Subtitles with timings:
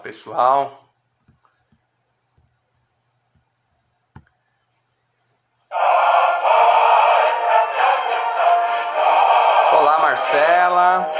[0.00, 0.72] pessoal.
[9.72, 11.10] Olá, Marcela.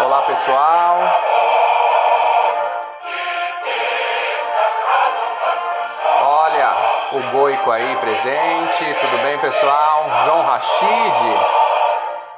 [0.00, 1.00] Olá, pessoal.
[6.22, 6.70] Olha,
[7.12, 8.94] o Goico aí presente.
[9.00, 10.06] Tudo bem, pessoal?
[10.24, 11.54] João Rachid.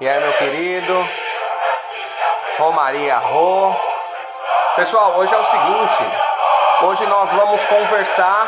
[0.00, 1.08] E aí, meu querido?
[2.58, 3.95] Romaria Rô.
[4.76, 6.04] Pessoal, hoje é o seguinte.
[6.82, 8.46] Hoje nós vamos conversar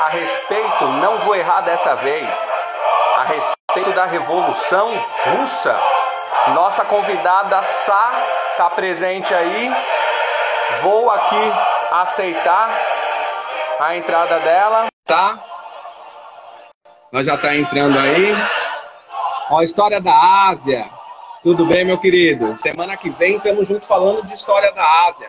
[0.00, 2.48] a respeito, não vou errar dessa vez,
[3.18, 4.90] a respeito da Revolução
[5.26, 5.78] Russa.
[6.54, 8.12] Nossa convidada Sá
[8.52, 9.70] está presente aí.
[10.80, 11.52] Vou aqui
[11.92, 12.70] aceitar
[13.80, 15.38] a entrada dela, tá?
[17.12, 18.34] Nós já tá entrando aí.
[19.50, 20.88] Ó, a história da Ásia.
[21.44, 22.56] Tudo bem, meu querido?
[22.56, 25.28] Semana que vem estamos juntos falando de história da Ásia.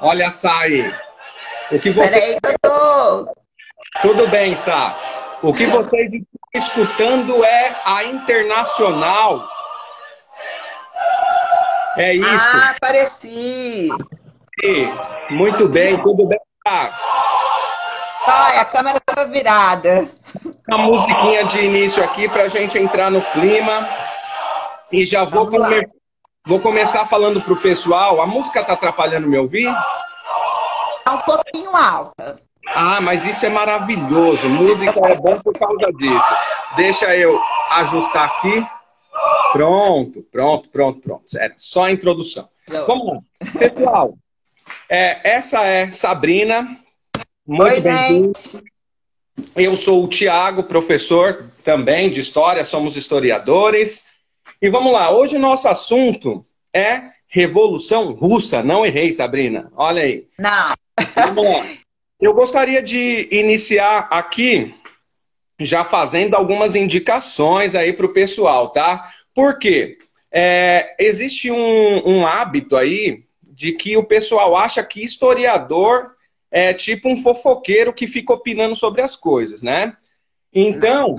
[0.00, 0.90] Olha, Sá aí.
[1.70, 2.08] O que você...
[2.08, 3.34] Peraí que tô...
[4.00, 4.96] Tudo bem, Sá.
[5.42, 9.46] O que vocês estão escutando é a Internacional.
[11.98, 12.50] É isso.
[12.54, 13.90] Ah, apareci.
[15.28, 16.98] Muito bem, tudo bem, Sá?
[18.26, 20.08] Ai, a câmera estava virada.
[20.66, 23.86] Uma musiquinha de início aqui para a gente entrar no clima.
[24.90, 25.86] E já vou, come...
[26.46, 28.20] vou começar falando pro pessoal.
[28.20, 29.72] A música tá atrapalhando me ouvir?
[31.04, 32.40] Tá um pouquinho alta.
[32.68, 34.48] Ah, mas isso é maravilhoso.
[34.48, 36.34] Música é bom por causa disso.
[36.76, 38.66] Deixa eu ajustar aqui.
[39.52, 41.24] Pronto, pronto, pronto, pronto.
[41.38, 42.48] Era só a introdução.
[42.86, 43.18] Vamos lá.
[43.58, 44.14] Pessoal,
[44.88, 46.76] é, essa é Sabrina.
[47.46, 48.62] Muito gente.
[49.54, 54.06] Eu sou o Tiago, professor também de História, somos historiadores.
[54.60, 56.40] E vamos lá, hoje o nosso assunto
[56.74, 58.62] é Revolução Russa.
[58.62, 59.70] Não errei, Sabrina.
[59.76, 60.26] Olha aí.
[60.38, 60.74] Não.
[61.14, 61.62] Vamos lá.
[62.18, 64.74] Eu gostaria de iniciar aqui
[65.60, 69.12] já fazendo algumas indicações aí para o pessoal, tá?
[69.34, 69.98] Por quê?
[70.32, 76.12] É, existe um, um hábito aí de que o pessoal acha que historiador
[76.50, 79.94] é tipo um fofoqueiro que fica opinando sobre as coisas, né?
[80.52, 81.16] Então,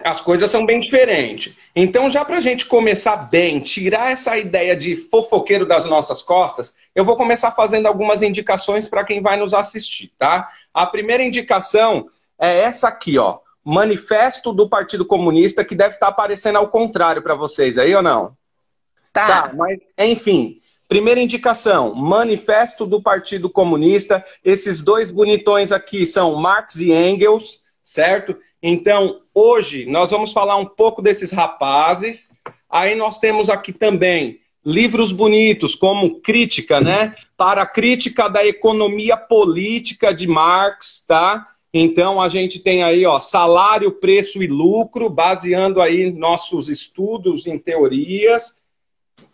[0.00, 1.56] as coisas são bem diferentes.
[1.76, 6.76] Então, já para a gente começar bem, tirar essa ideia de fofoqueiro das nossas costas,
[6.94, 10.48] eu vou começar fazendo algumas indicações para quem vai nos assistir, tá?
[10.72, 12.08] A primeira indicação
[12.38, 13.38] é essa aqui, ó.
[13.64, 18.02] Manifesto do Partido Comunista, que deve estar tá aparecendo ao contrário para vocês aí ou
[18.02, 18.36] não?
[19.12, 19.48] Tá.
[19.48, 19.54] tá.
[19.54, 20.56] Mas, enfim,
[20.88, 24.24] primeira indicação: Manifesto do Partido Comunista.
[24.44, 28.36] Esses dois bonitões aqui são Marx e Engels, certo?
[28.62, 32.30] Então, hoje nós vamos falar um pouco desses rapazes.
[32.70, 37.16] Aí nós temos aqui também livros bonitos, como Crítica, né?
[37.36, 41.48] Para a crítica da economia política de Marx, tá?
[41.74, 47.58] Então a gente tem aí, ó, salário, preço e lucro, baseando aí nossos estudos em
[47.58, 48.62] teorias.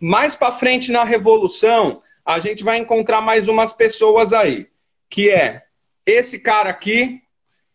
[0.00, 4.68] Mais para frente na revolução, a gente vai encontrar mais umas pessoas aí,
[5.10, 5.62] que é
[6.06, 7.20] esse cara aqui,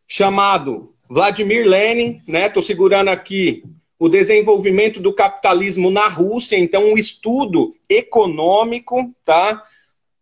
[0.08, 2.48] chamado Vladimir Lenin, né?
[2.48, 3.64] Estou segurando aqui
[4.00, 9.64] o desenvolvimento do capitalismo na Rússia, então um estudo econômico, tá?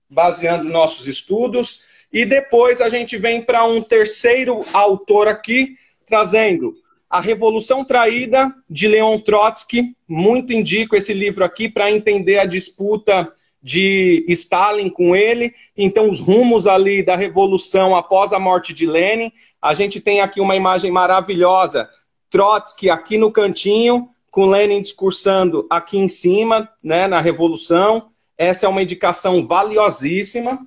[0.09, 1.83] Baseando nossos estudos.
[2.11, 6.75] E depois a gente vem para um terceiro autor aqui, trazendo
[7.09, 9.95] A Revolução Traída, de Leon Trotsky.
[10.07, 13.31] Muito indico esse livro aqui para entender a disputa
[13.63, 15.53] de Stalin com ele.
[15.77, 19.31] Então, os rumos ali da revolução após a morte de Lenin.
[19.61, 21.89] A gente tem aqui uma imagem maravilhosa,
[22.29, 28.09] Trotsky aqui no cantinho, com Lenin discursando aqui em cima, né, na Revolução.
[28.37, 30.65] Essa é uma indicação valiosíssima.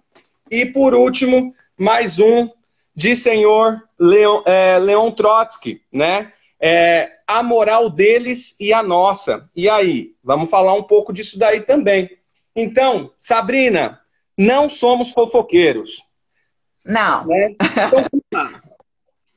[0.50, 2.48] E, por último, mais um
[2.94, 6.32] de senhor Leon, é, Leon Trotsky, né?
[6.60, 9.50] É, a moral deles e a nossa.
[9.56, 10.14] E aí?
[10.22, 12.10] Vamos falar um pouco disso daí também.
[12.54, 14.00] Então, Sabrina,
[14.38, 16.02] não somos fofoqueiros.
[16.84, 17.26] Não.
[17.26, 17.56] Né?
[17.58, 18.60] Então,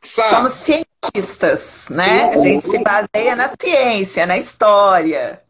[0.07, 2.31] Somos cientistas, né?
[2.33, 5.41] A gente se baseia na ciência, na história.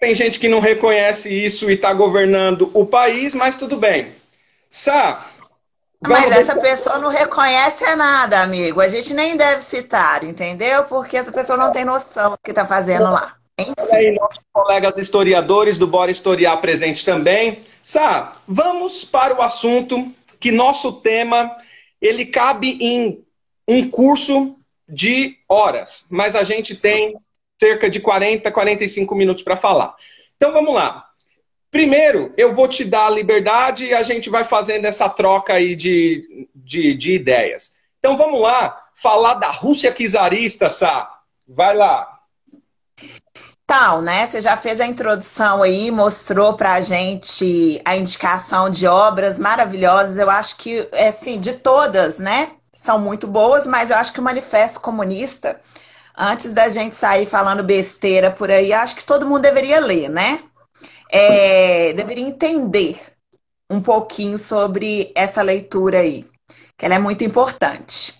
[0.00, 4.12] Tem gente que não reconhece isso e está governando o país, mas tudo bem.
[4.70, 5.26] Sá.
[6.06, 8.80] Mas essa pessoa não reconhece nada, amigo.
[8.80, 10.84] A gente nem deve citar, entendeu?
[10.84, 13.34] Porque essa pessoa não tem noção do que está fazendo lá.
[13.58, 13.74] Enfim.
[13.92, 17.58] aí, nossos colegas historiadores do Bora Historiar presente também.
[17.82, 21.56] Sá, vamos para o assunto que nosso tema
[22.00, 23.24] ele cabe em
[23.68, 24.56] um curso
[24.88, 27.14] de horas, mas a gente tem
[27.60, 29.94] cerca de 40, 45 minutos para falar.
[30.36, 31.04] Então vamos lá.
[31.70, 35.76] Primeiro, eu vou te dar a liberdade e a gente vai fazendo essa troca aí
[35.76, 37.74] de, de, de ideias.
[37.98, 41.10] Então vamos lá, falar da Rússia czarista, Sá.
[41.46, 42.20] Vai lá.
[43.66, 44.24] Tal, né?
[44.24, 50.18] Você já fez a introdução aí, mostrou pra gente a indicação de obras maravilhosas.
[50.18, 52.50] Eu acho que, assim, de todas, né?
[52.80, 55.60] São muito boas, mas eu acho que o Manifesto Comunista,
[56.16, 60.40] antes da gente sair falando besteira por aí, acho que todo mundo deveria ler, né?
[61.10, 62.96] É, deveria entender
[63.68, 66.24] um pouquinho sobre essa leitura aí,
[66.78, 68.14] que ela é muito importante.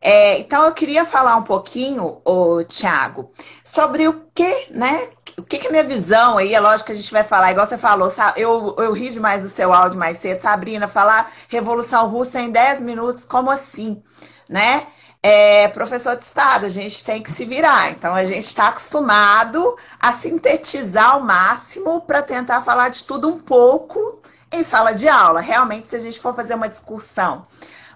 [0.00, 2.22] É, então eu queria falar um pouquinho,
[2.66, 3.30] Tiago,
[3.62, 5.10] sobre o que, né?
[5.38, 6.52] O que, que é minha visão aí?
[6.52, 9.48] É lógico que a gente vai falar, igual você falou, eu, eu ri demais do
[9.48, 14.02] seu áudio mais cedo, Sabrina, falar Revolução Russa em 10 minutos, como assim?
[14.48, 14.84] Né?
[15.22, 17.92] É, professor de Estado, a gente tem que se virar.
[17.92, 23.38] Então, a gente está acostumado a sintetizar ao máximo para tentar falar de tudo um
[23.38, 24.20] pouco
[24.50, 25.40] em sala de aula.
[25.40, 27.46] Realmente, se a gente for fazer uma discussão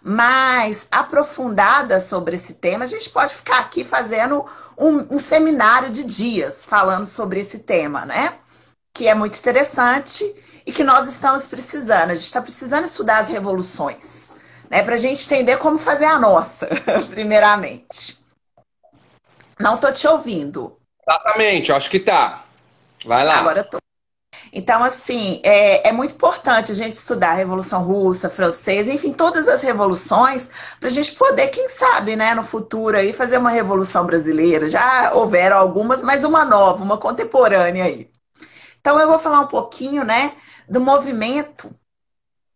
[0.03, 4.45] mais aprofundada sobre esse tema, a gente pode ficar aqui fazendo
[4.77, 8.35] um, um seminário de dias falando sobre esse tema, né?
[8.95, 10.25] Que é muito interessante
[10.67, 12.11] e que nós estamos precisando.
[12.11, 14.37] A gente está precisando estudar as revoluções,
[14.69, 14.83] né?
[14.83, 16.69] Para a gente entender como fazer a nossa,
[17.11, 18.21] primeiramente.
[19.59, 20.77] Não tô te ouvindo.
[21.07, 22.45] Exatamente, acho que tá.
[23.05, 23.39] Vai lá.
[23.39, 23.82] Agora eu tô.
[24.53, 29.49] Então, assim, é, é, muito importante a gente estudar a Revolução Russa, Francesa, enfim, todas
[29.49, 34.05] as revoluções, para a gente poder, quem sabe, né, no futuro aí, fazer uma Revolução
[34.05, 34.69] Brasileira.
[34.69, 38.11] Já houveram algumas, mas uma nova, uma contemporânea aí.
[38.81, 40.33] Então, eu vou falar um pouquinho, né,
[40.69, 41.75] do movimento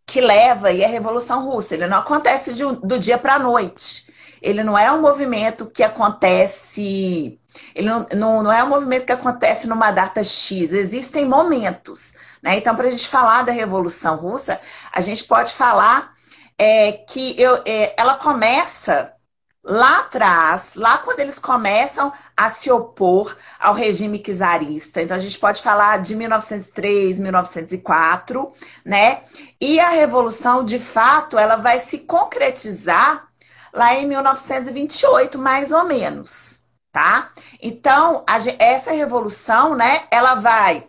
[0.07, 1.75] que leva aí a Revolução Russa.
[1.75, 4.13] Ele não acontece de, do dia para a noite.
[4.43, 7.41] Ele não é um movimento que acontece
[7.75, 12.15] ele não, não, não, é um movimento que acontece numa data X, existem momentos.
[12.43, 12.57] Né?
[12.57, 14.61] Então, para a gente falar da Revolução Russa,
[14.93, 16.15] a gente pode falar
[16.59, 19.13] é, que eu, é, ela começa
[19.63, 25.03] lá atrás, lá quando eles começam a se opor ao regime czarista.
[25.03, 28.53] Então, a gente pode falar de 1903, 1904,
[28.85, 29.23] né?
[29.61, 33.27] E a Revolução, de fato, ela vai se concretizar
[33.73, 36.66] lá em 1928, mais ou menos
[36.97, 37.31] tá?
[37.61, 40.89] Então, a, essa revolução, né, ela vai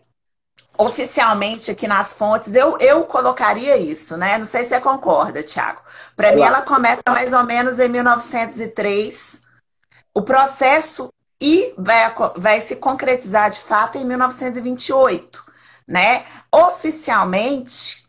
[0.78, 4.38] oficialmente aqui nas fontes, eu, eu colocaria isso, né?
[4.38, 5.82] Não sei se você concorda, Tiago.
[6.16, 9.42] Para mim, ela começa mais ou menos em 1903,
[10.14, 11.12] o processo
[11.42, 15.44] e vai, vai se concretizar de fato em 1928,
[15.86, 16.26] né?
[16.50, 18.08] Oficialmente,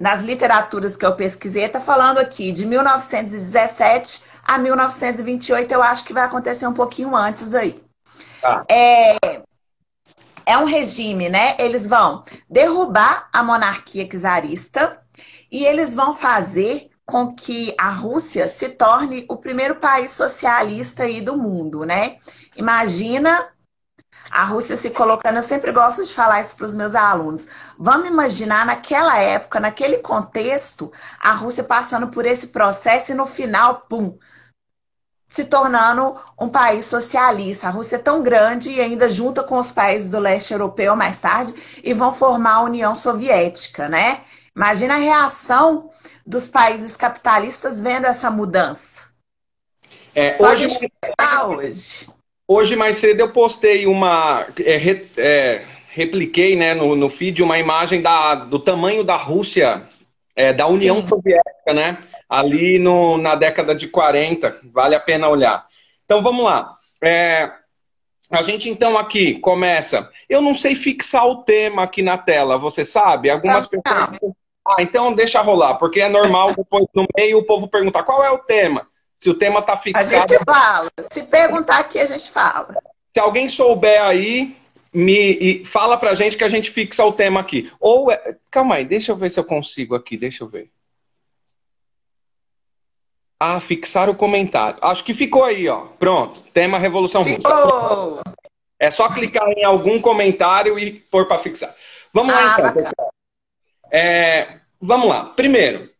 [0.00, 6.12] nas literaturas que eu pesquisei, está falando aqui de 1917 a 1928 eu acho que
[6.12, 7.82] vai acontecer um pouquinho antes aí.
[8.40, 8.64] Tá.
[8.70, 9.16] É,
[10.46, 11.56] é um regime, né?
[11.58, 15.00] Eles vão derrubar a monarquia czarista
[15.50, 21.20] e eles vão fazer com que a Rússia se torne o primeiro país socialista aí
[21.20, 22.16] do mundo, né?
[22.56, 23.48] Imagina
[24.30, 27.46] a Rússia se colocando, eu sempre gosto de falar isso para os meus alunos.
[27.78, 33.86] Vamos imaginar naquela época, naquele contexto, a Rússia passando por esse processo e no final,
[33.88, 34.18] pum,
[35.26, 37.66] se tornando um país socialista.
[37.66, 41.18] A Rússia é tão grande e ainda junta com os países do leste europeu mais
[41.20, 41.52] tarde
[41.82, 44.20] e vão formar a União Soviética, né?
[44.54, 45.90] Imagina a reação
[46.24, 49.04] dos países capitalistas vendo essa mudança.
[50.14, 52.08] É, Só hoje, a gente pensar hoje.
[52.48, 54.46] Hoje mais cedo eu postei uma.
[54.64, 59.82] É, re, é, repliquei né, no, no feed uma imagem da, do tamanho da Rússia,
[60.34, 61.08] é, da União Sim.
[61.08, 61.98] Soviética, né?
[62.28, 64.60] Ali no, na década de 40.
[64.72, 65.66] Vale a pena olhar.
[66.04, 66.74] Então vamos lá.
[67.02, 67.50] É,
[68.30, 70.10] a gente então aqui começa.
[70.28, 73.30] Eu não sei fixar o tema aqui na tela, você sabe?
[73.30, 74.06] Algumas tá, tá.
[74.08, 74.32] pessoas.
[74.66, 78.30] Ah, então deixa rolar, porque é normal depois no meio o povo perguntar qual é
[78.30, 78.88] o tema.
[79.16, 80.04] Se o tema está fixado.
[80.04, 80.90] A gente fala.
[81.10, 82.76] Se perguntar aqui, a gente fala.
[83.12, 84.56] Se alguém souber aí,
[84.92, 87.70] me fala pra gente que a gente fixa o tema aqui.
[87.78, 88.10] Ou.
[88.10, 88.36] É...
[88.50, 90.70] Calma aí, deixa eu ver se eu consigo aqui, deixa eu ver.
[93.38, 94.78] Ah, fixar o comentário.
[94.80, 95.86] Acho que ficou aí, ó.
[95.98, 96.40] Pronto.
[96.52, 97.52] Tema Revolução ficou.
[97.52, 98.22] Russa.
[98.78, 101.74] É só clicar em algum comentário e pôr para fixar.
[102.12, 102.92] Vamos ah, lá, então.
[103.90, 105.26] É, vamos lá.
[105.36, 105.90] Primeiro,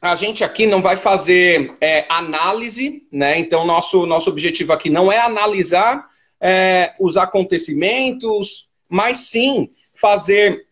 [0.00, 3.38] a gente aqui não vai fazer é, análise, né?
[3.38, 6.08] Então, nosso, nosso objetivo aqui não é analisar
[6.40, 9.70] é, os acontecimentos, mas sim
[10.00, 10.66] fazer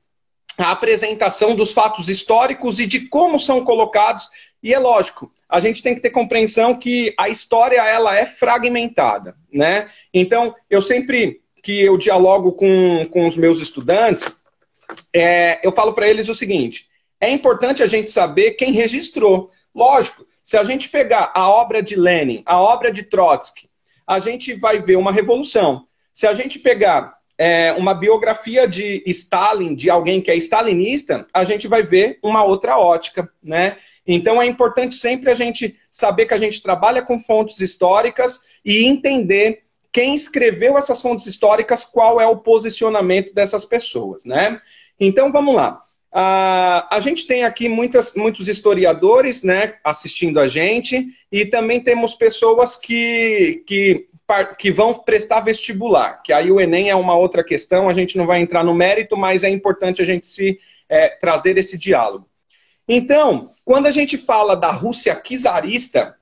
[0.58, 4.28] a apresentação dos fatos históricos e de como são colocados.
[4.66, 9.36] E é lógico, a gente tem que ter compreensão que a história ela é fragmentada,
[9.52, 9.88] né?
[10.12, 14.26] Então, eu sempre que eu dialogo com, com os meus estudantes,
[15.14, 16.88] é, eu falo para eles o seguinte:
[17.20, 19.52] é importante a gente saber quem registrou.
[19.72, 23.70] Lógico, se a gente pegar a obra de Lenin, a obra de Trotsky,
[24.04, 25.86] a gente vai ver uma revolução.
[26.12, 31.44] Se a gente pegar é, uma biografia de Stalin, de alguém que é stalinista, a
[31.44, 33.76] gente vai ver uma outra ótica, né?
[34.06, 38.84] Então é importante sempre a gente saber que a gente trabalha com fontes históricas e
[38.84, 44.60] entender quem escreveu essas fontes históricas, qual é o posicionamento dessas pessoas, né?
[44.98, 45.80] Então vamos lá.
[46.16, 52.14] Uh, a gente tem aqui muitas, muitos historiadores né, assistindo a gente e também temos
[52.14, 54.08] pessoas que, que
[54.58, 58.26] que vão prestar vestibular, que aí o Enem é uma outra questão, a gente não
[58.26, 60.58] vai entrar no mérito, mas é importante a gente se
[60.88, 62.28] é, trazer esse diálogo.
[62.88, 66.16] Então, quando a gente fala da Rússia czarista,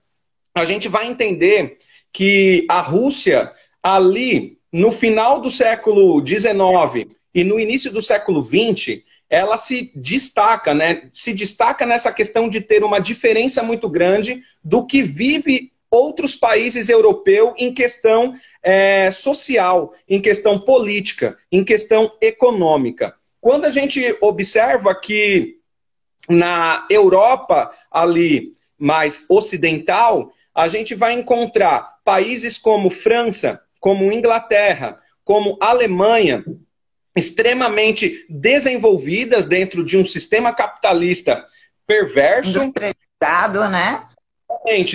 [0.55, 1.79] a gente vai entender
[2.13, 3.51] que a Rússia,
[3.83, 10.75] ali no final do século XIX e no início do século XX, ela se destaca,
[10.75, 11.09] né?
[11.13, 16.89] Se destaca nessa questão de ter uma diferença muito grande do que vive outros países
[16.89, 23.15] europeus em questão é, social, em questão política, em questão econômica.
[23.41, 25.59] Quando a gente observa que
[26.29, 35.57] na Europa ali mais ocidental, a gente vai encontrar países como França, como Inglaterra, como
[35.61, 36.45] Alemanha,
[37.17, 41.45] extremamente desenvolvidas dentro de um sistema capitalista
[41.87, 42.59] perverso.
[42.63, 44.03] Industrializado, né?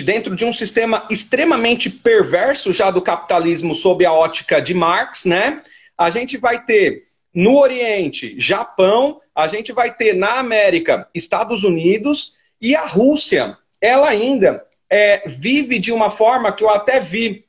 [0.04, 5.62] dentro de um sistema extremamente perverso já do capitalismo sob a ótica de Marx, né?
[5.96, 12.36] A gente vai ter no Oriente, Japão, a gente vai ter na América, Estados Unidos
[12.60, 13.56] e a Rússia.
[13.80, 17.44] Ela ainda é, vive de uma forma que eu até vi,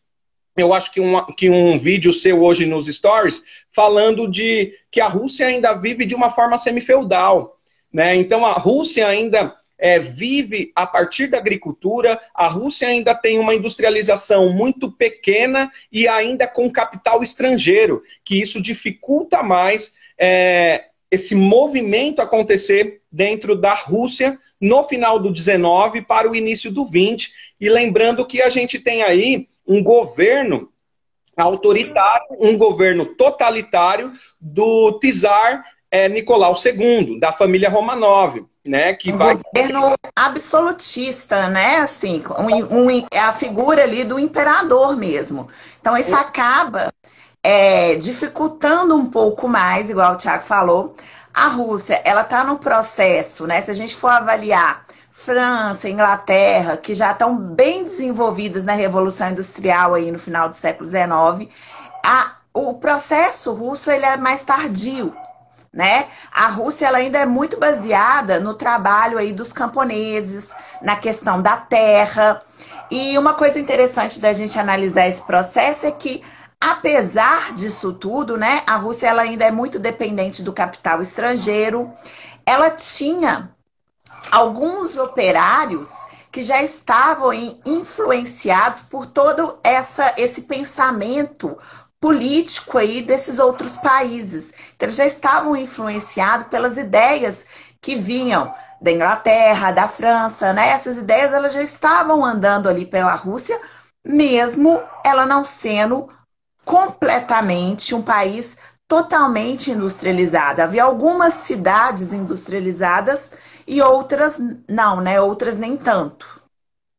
[0.55, 5.07] eu acho que um, que um vídeo seu hoje nos stories, falando de que a
[5.07, 7.57] Rússia ainda vive de uma forma semi-feudal.
[7.91, 8.15] Né?
[8.15, 12.21] Então a Rússia ainda é, vive a partir da agricultura.
[12.35, 18.61] A Rússia ainda tem uma industrialização muito pequena e ainda com capital estrangeiro, que isso
[18.61, 26.35] dificulta mais é, esse movimento acontecer dentro da Rússia no final do 19 para o
[26.35, 27.33] início do 20.
[27.59, 30.69] E lembrando que a gente tem aí um governo
[31.37, 38.93] autoritário, um governo totalitário do czar é, Nicolau II, da família Romanov né?
[38.93, 39.37] Que um vai...
[39.53, 41.77] governo absolutista, né?
[41.77, 45.47] Assim, um, um, é a figura ali do imperador mesmo.
[45.79, 46.93] Então isso acaba
[47.43, 50.95] é, dificultando um pouco mais, igual o Tiago falou.
[51.33, 53.61] A Rússia, ela está no processo, né?
[53.61, 54.85] Se a gente for avaliar
[55.25, 60.87] França, Inglaterra, que já estão bem desenvolvidas na Revolução Industrial aí no final do século
[60.87, 61.53] XIX,
[62.05, 65.13] a, o processo russo ele é mais tardio
[65.73, 66.07] né?
[66.31, 71.55] A Rússia ela ainda é muito baseada no trabalho aí dos camponeses, na questão da
[71.55, 72.41] terra.
[72.89, 76.21] E uma coisa interessante da gente analisar esse processo é que
[76.59, 81.91] apesar disso tudo, né, a Rússia ela ainda é muito dependente do capital estrangeiro.
[82.45, 83.49] Ela tinha
[84.29, 85.91] alguns operários
[86.31, 87.33] que já estavam
[87.65, 91.57] influenciados por todo essa, esse pensamento
[91.99, 94.53] político aí desses outros países.
[94.75, 97.45] Então, eles já estavam influenciados pelas ideias
[97.79, 100.69] que vinham da Inglaterra, da França, né?
[100.69, 103.59] Essas ideias elas já estavam andando ali pela Rússia,
[104.03, 106.09] mesmo ela não sendo
[106.65, 110.61] completamente um país totalmente industrializado.
[110.61, 113.31] Havia algumas cidades industrializadas
[113.71, 114.37] e outras
[114.67, 115.21] não, né?
[115.21, 116.43] Outras nem tanto.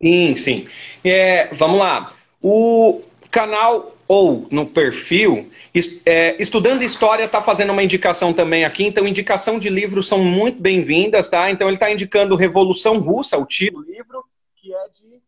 [0.02, 0.68] Sim, sim.
[1.04, 2.10] É, vamos lá.
[2.40, 5.50] O canal ou no perfil,
[6.06, 10.60] é, Estudando História está fazendo uma indicação também aqui, então indicação de livros são muito
[10.60, 11.50] bem-vindas, tá?
[11.50, 14.24] Então ele está indicando Revolução Russa, o título do livro,
[14.56, 15.20] que é de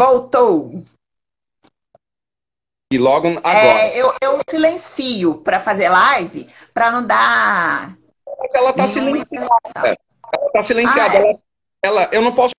[0.00, 0.70] Voltou.
[2.92, 3.56] E logo agora.
[3.56, 7.98] É, eu, eu silencio para fazer live, para não dar.
[8.54, 9.48] Ela está silenciada.
[9.84, 11.18] Ela está silenciada.
[11.18, 11.28] Ah, é?
[11.28, 11.40] ela,
[11.82, 12.54] ela, eu não posso.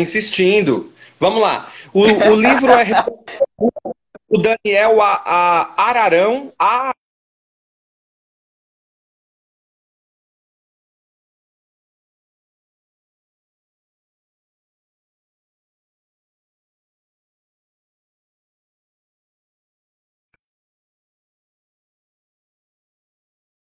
[0.00, 0.92] Insistindo.
[1.18, 1.72] Vamos lá.
[1.94, 2.84] O, o livro é
[4.32, 5.12] o Daniel a,
[5.76, 6.50] a Ararão.
[6.58, 6.92] A...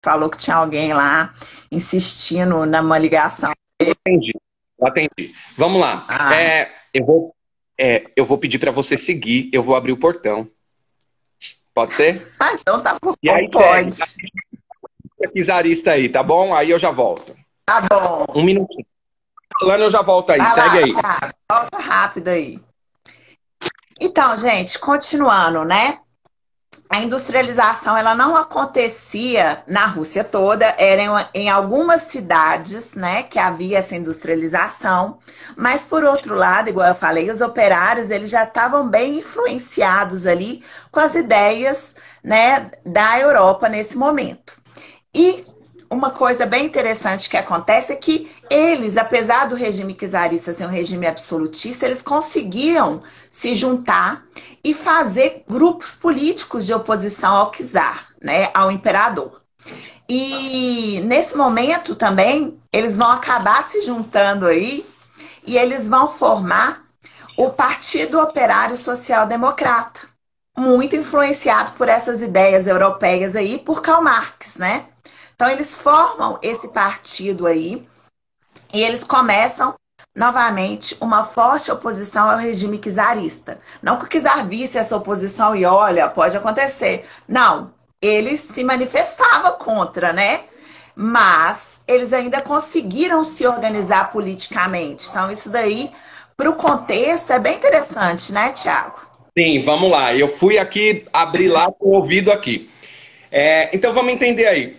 [0.04, 1.32] Falou que tinha alguém lá
[1.70, 3.52] insistindo numa ligação.
[3.80, 4.32] Entendi,
[4.80, 6.06] atendi Vamos lá.
[6.08, 6.34] Ah.
[6.34, 7.36] É, eu, vou,
[7.78, 10.48] é, eu vou pedir para você seguir, eu vou abrir o portão.
[11.76, 12.26] Pode ser?
[12.40, 13.12] Ah, então tá bom.
[13.22, 13.98] E aí, pode.
[15.18, 16.54] Pesquisarista aí, tá bom?
[16.54, 17.36] Aí eu já volto.
[17.66, 18.24] Tá bom.
[18.34, 18.86] Um minutinho.
[19.60, 20.38] Falando, eu já volto aí.
[20.38, 21.30] Vai Segue lá, aí.
[21.52, 22.58] Volta rápido aí.
[24.00, 26.00] Então, gente, continuando, né?
[26.88, 33.38] A industrialização ela não acontecia na Rússia toda, era em, em, algumas cidades, né, que
[33.38, 35.18] havia essa industrialização,
[35.56, 40.62] mas por outro lado, igual eu falei, os operários eles já estavam bem influenciados ali
[40.90, 44.54] com as ideias, né, da Europa nesse momento.
[45.14, 45.44] E
[45.90, 50.70] uma coisa bem interessante que acontece é que eles, apesar do regime czarista ser um
[50.70, 54.24] regime absolutista, eles conseguiam se juntar
[54.66, 59.40] e fazer grupos políticos de oposição ao czar, né, ao imperador.
[60.08, 64.84] E nesse momento também, eles vão acabar se juntando aí
[65.46, 66.82] e eles vão formar
[67.36, 70.00] o Partido Operário Social Democrata,
[70.58, 74.86] muito influenciado por essas ideias europeias aí por Karl Marx, né?
[75.36, 77.86] Então eles formam esse partido aí
[78.74, 79.76] e eles começam
[80.16, 83.58] novamente uma forte oposição ao regime czarista.
[83.82, 87.04] Não que o czar visse essa oposição e olha, pode acontecer.
[87.28, 87.70] Não,
[88.00, 90.40] ele se manifestava contra, né?
[90.94, 95.08] Mas eles ainda conseguiram se organizar politicamente.
[95.10, 95.90] Então isso daí,
[96.34, 98.98] para o contexto, é bem interessante, né, Tiago?
[99.36, 100.14] Sim, vamos lá.
[100.14, 102.70] Eu fui aqui abrir lá com o ouvido aqui.
[103.30, 104.76] É, então vamos entender aí.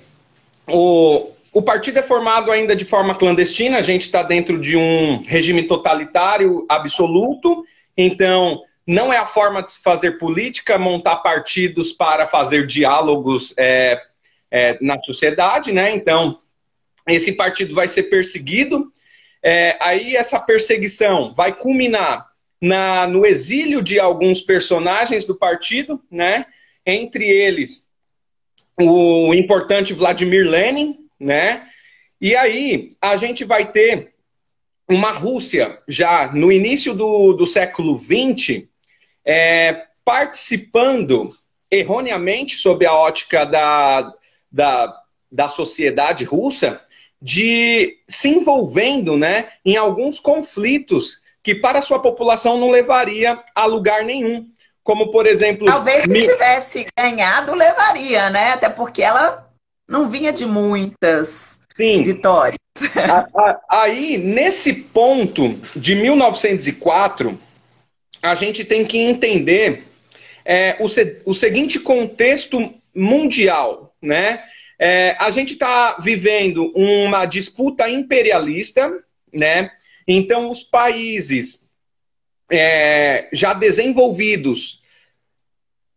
[0.68, 5.24] O, o partido é formado ainda de forma clandestina, a gente está dentro de um
[5.24, 12.28] regime totalitário absoluto, então não é a forma de se fazer política montar partidos para
[12.28, 14.02] fazer diálogos é,
[14.50, 15.94] é, na sociedade, né?
[15.94, 16.40] Então,
[17.08, 18.92] esse partido vai ser perseguido,
[19.44, 22.28] é, aí essa perseguição vai culminar
[22.62, 26.46] na, no exílio de alguns personagens do partido, né?
[26.86, 27.88] Entre eles
[28.80, 31.68] o importante Vladimir Lenin, né?
[32.20, 34.14] E aí a gente vai ter
[34.90, 38.64] uma Rússia já no início do, do século XX
[39.26, 41.30] é, participando
[41.70, 44.14] erroneamente sob a ótica da,
[44.52, 45.02] da,
[45.32, 46.82] da sociedade russa
[47.22, 53.66] de se envolvendo né, em alguns conflitos que para a sua população não levaria a
[53.66, 54.50] lugar nenhum
[54.88, 55.66] como por exemplo.
[55.66, 58.54] Talvez se tivesse ganhado, levaria, né?
[58.54, 59.47] Até porque ela
[59.88, 62.04] não vinha de muitas Sim.
[62.04, 62.58] vitórias.
[63.70, 67.40] Aí, nesse ponto de 1904,
[68.22, 69.84] a gente tem que entender
[70.44, 70.86] é, o,
[71.30, 74.44] o seguinte contexto mundial, né?
[74.80, 79.72] É, a gente está vivendo uma disputa imperialista, né?
[80.08, 81.68] Então, os países
[82.50, 84.82] é, já desenvolvidos.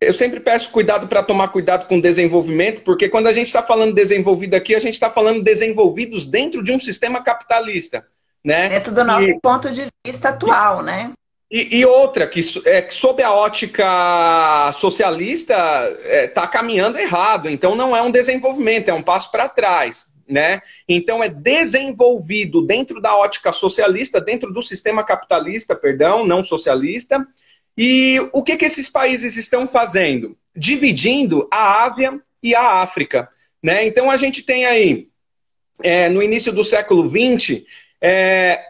[0.00, 3.94] Eu sempre peço cuidado para tomar cuidado com desenvolvimento, porque quando a gente está falando
[3.94, 8.06] desenvolvido aqui, a gente está falando desenvolvidos dentro de um sistema capitalista.
[8.42, 8.70] Né?
[8.70, 11.12] Dentro do nosso e, ponto de vista atual, né?
[11.50, 17.50] E, e outra, que é, sob a ótica socialista, está é, tá caminhando errado.
[17.50, 20.62] Então não é um desenvolvimento, é um passo para trás né?
[20.88, 27.26] Então é desenvolvido dentro da ótica socialista, dentro do sistema capitalista, perdão, não socialista.
[27.76, 30.36] E o que, que esses países estão fazendo?
[30.54, 33.28] Dividindo a Ásia e a África.
[33.62, 33.86] Né?
[33.86, 35.08] Então a gente tem aí,
[35.82, 37.62] é, no início do século XX,
[38.00, 38.60] é,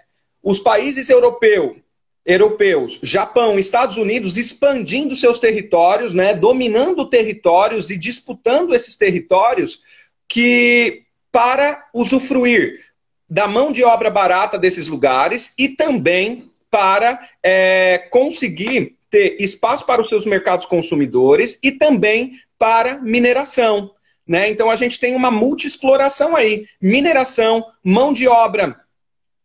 [0.43, 1.77] os países europeu,
[2.25, 9.83] europeus, Japão, Estados Unidos expandindo seus territórios, né, dominando territórios e disputando esses territórios
[10.29, 12.85] que para usufruir
[13.29, 20.01] da mão de obra barata desses lugares e também para é, conseguir ter espaço para
[20.01, 23.91] os seus mercados consumidores e também para mineração.
[24.27, 24.51] Né?
[24.51, 28.77] Então a gente tem uma multiexploração aí: mineração, mão de obra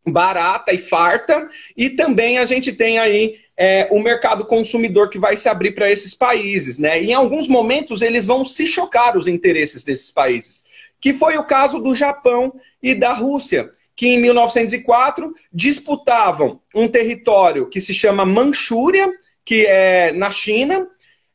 [0.08, 5.36] barata e farta, e também a gente tem aí é, o mercado consumidor que vai
[5.36, 6.78] se abrir para esses países.
[6.78, 7.02] Né?
[7.02, 10.66] Em alguns momentos eles vão se chocar os interesses desses países
[11.06, 17.70] que foi o caso do Japão e da Rússia, que em 1904 disputavam um território
[17.70, 19.10] que se chama Manchúria,
[19.44, 20.88] que é na China,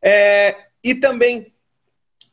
[0.03, 1.53] é, e também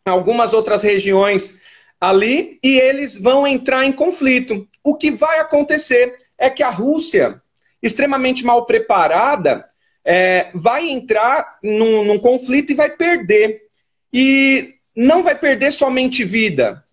[0.05, 1.61] algumas outras regiões
[1.99, 4.67] ali, e eles vão entrar em conflito.
[4.83, 7.41] O que vai acontecer é que a Rússia,
[7.81, 9.65] extremamente mal preparada,
[10.03, 13.63] é, vai entrar num, num conflito e vai perder.
[14.13, 16.83] E não vai perder somente vida,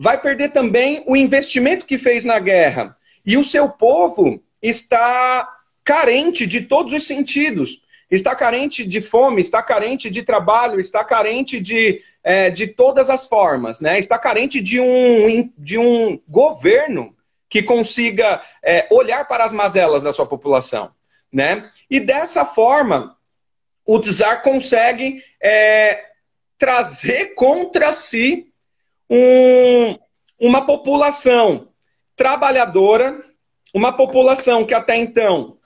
[0.00, 2.96] vai perder também o investimento que fez na guerra.
[3.24, 5.46] E o seu povo está
[5.84, 7.82] carente de todos os sentidos.
[8.10, 13.26] Está carente de fome, está carente de trabalho, está carente de, é, de todas as
[13.26, 13.78] formas.
[13.78, 13.98] Né?
[13.98, 17.14] Está carente de um, de um governo
[17.46, 20.92] que consiga é, olhar para as mazelas da sua população.
[21.30, 21.68] Né?
[21.90, 23.18] E dessa forma,
[23.84, 26.06] o czar consegue é,
[26.58, 28.49] trazer contra si
[29.10, 29.98] um,
[30.38, 31.68] uma população
[32.14, 33.22] trabalhadora,
[33.74, 35.58] uma população que até então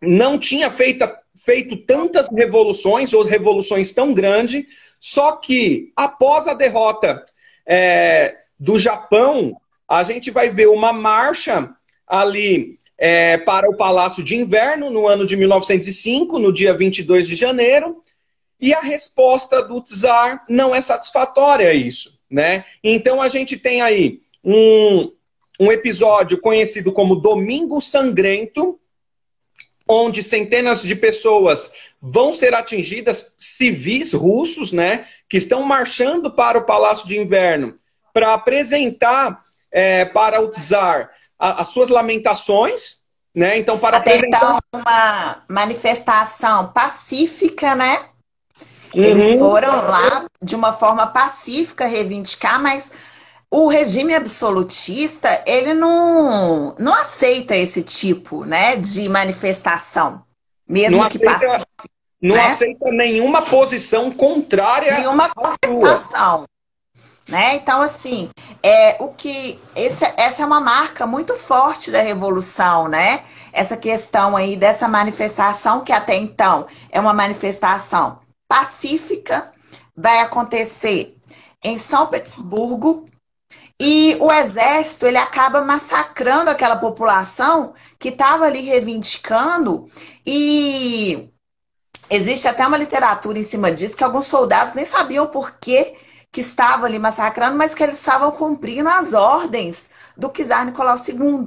[0.00, 4.64] não tinha feito, tantas revoluções ou revoluções tão grandes,
[4.98, 7.24] só que após a derrota
[7.66, 11.74] é, do Japão, a gente vai ver uma marcha
[12.06, 17.34] ali é, para o Palácio de Inverno no ano de 1905, no dia 22 de
[17.34, 18.02] janeiro,
[18.60, 22.19] e a resposta do czar não é satisfatória a isso.
[22.30, 22.64] Né?
[22.82, 25.12] Então a gente tem aí um,
[25.58, 28.78] um episódio conhecido como Domingo Sangrento,
[29.88, 36.64] onde centenas de pessoas vão ser atingidas, civis russos, né, que estão marchando para o
[36.64, 37.78] Palácio de Inverno
[38.12, 43.00] para apresentar é, para o czar as suas lamentações,
[43.34, 43.56] né?
[43.56, 47.98] Então para apresentar uma manifestação pacífica, né?
[48.94, 49.02] Uhum.
[49.02, 52.92] Eles foram lá de uma forma pacífica reivindicar, mas
[53.50, 60.22] o regime absolutista, ele não, não aceita esse tipo né, de manifestação,
[60.68, 61.66] mesmo não que pacífica.
[62.22, 62.46] Não né?
[62.46, 66.44] aceita nenhuma posição contrária nenhuma manifestação.
[67.26, 67.54] Né?
[67.56, 68.28] Então, assim,
[68.62, 73.22] é, o que esse, essa é uma marca muito forte da revolução, né?
[73.52, 78.18] Essa questão aí dessa manifestação que até então é uma manifestação
[78.50, 79.52] pacífica,
[79.96, 81.16] vai acontecer
[81.62, 83.06] em São Petersburgo,
[83.78, 89.86] e o exército ele acaba massacrando aquela população que estava ali reivindicando
[90.26, 91.30] e
[92.10, 95.94] existe até uma literatura em cima disso que alguns soldados nem sabiam por que,
[96.30, 101.44] que estavam ali massacrando, mas que eles estavam cumprindo as ordens do czar Nicolau II.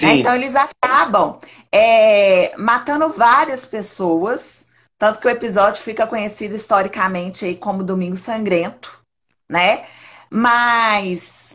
[0.00, 0.14] Né?
[0.16, 1.40] Então eles acabam
[1.72, 9.00] é, matando várias pessoas, tanto que o episódio fica conhecido historicamente aí como Domingo Sangrento,
[9.48, 9.84] né?
[10.30, 11.46] Mas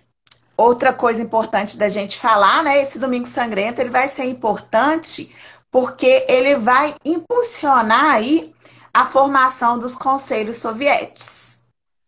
[0.61, 2.83] Outra coisa importante da gente falar, né?
[2.83, 5.31] Esse Domingo Sangrento ele vai ser importante
[5.71, 8.53] porque ele vai impulsionar aí
[8.93, 11.61] a formação dos conselhos soviéticos.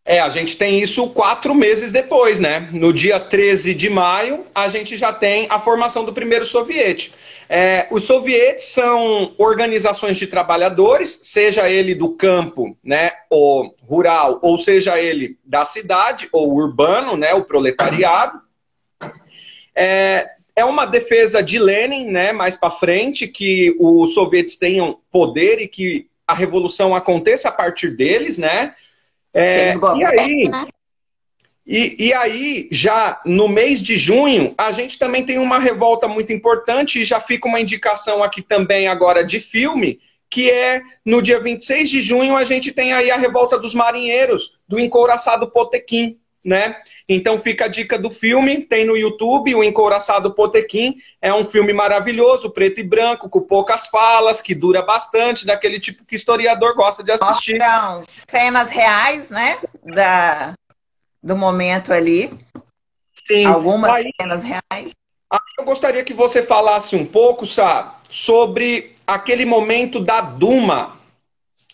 [0.06, 2.70] É, a gente tem isso quatro meses depois, né?
[2.72, 7.12] No dia 13 de maio, a gente já tem a formação do primeiro soviete.
[7.50, 14.58] É, os sovietes são organizações de trabalhadores, seja ele do campo, né, ou rural, ou
[14.58, 18.40] seja ele da cidade, ou urbano, né, o proletariado.
[19.76, 25.60] É, é uma defesa de Lenin, né, mais para frente, que os sovietes tenham poder
[25.60, 28.74] e que a revolução aconteça a partir deles, né?
[29.34, 30.52] É, e aí?
[31.66, 36.34] E, e, aí, já no mês de junho, a gente também tem uma revolta muito
[36.34, 40.00] importante, e já fica uma indicação aqui também agora de filme,
[40.30, 44.60] que é no dia 26 de junho a gente tem aí a revolta dos marinheiros,
[44.68, 46.76] do encouraçado Potequim né?
[47.08, 50.96] Então fica a dica do filme, tem no YouTube, O Encouraçado Potequim.
[51.22, 56.04] É um filme maravilhoso, preto e branco, com poucas falas, que dura bastante, daquele tipo
[56.06, 57.56] que historiador gosta de assistir.
[57.56, 59.58] Então, cenas reais, né?
[59.84, 60.54] Da,
[61.24, 62.32] do momento ali.
[63.26, 63.46] Sim.
[63.46, 64.94] Algumas aí, cenas reais.
[65.58, 70.98] Eu gostaria que você falasse um pouco, Sá, sobre aquele momento da Duma,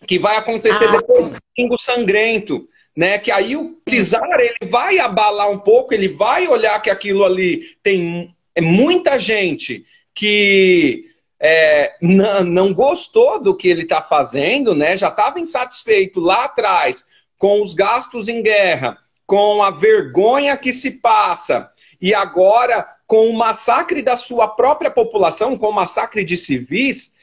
[0.07, 1.33] que vai acontecer ah, depois sim.
[1.33, 3.17] do Domingo Sangrento né?
[3.17, 7.77] Que aí o czar ele vai abalar um pouco, ele vai olhar que aquilo ali
[7.81, 11.05] tem é muita gente que
[11.39, 14.97] é, não, não gostou do que ele está fazendo, né?
[14.97, 17.05] Já estava insatisfeito lá atrás
[17.37, 18.97] com os gastos em guerra,
[19.29, 21.69] com a vergonha que se passa
[22.01, 27.13] e agora com o massacre da sua própria população, com o massacre de civis,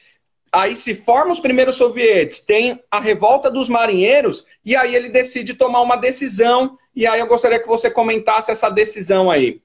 [0.49, 5.53] Aí se formam os primeiros sovietes, tem a revolta dos marinheiros, e aí ele decide
[5.53, 6.77] tomar uma decisão.
[6.95, 9.61] E aí eu gostaria que você comentasse essa decisão aí.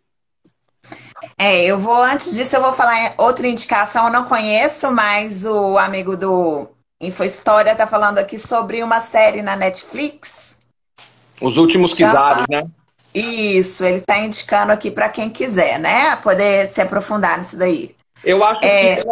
[1.38, 5.78] É, eu vou, antes disso, eu vou falar outra indicação, eu não conheço, mas o
[5.78, 6.68] amigo do
[7.00, 10.61] Info História tá falando aqui sobre uma série na Netflix.
[11.42, 12.44] Os últimos Chama...
[12.48, 12.64] né?
[13.14, 16.16] Isso, ele tá indicando aqui para quem quiser, né?
[16.16, 17.94] Poder se aprofundar nisso daí.
[18.24, 18.96] Eu acho é...
[18.96, 19.02] que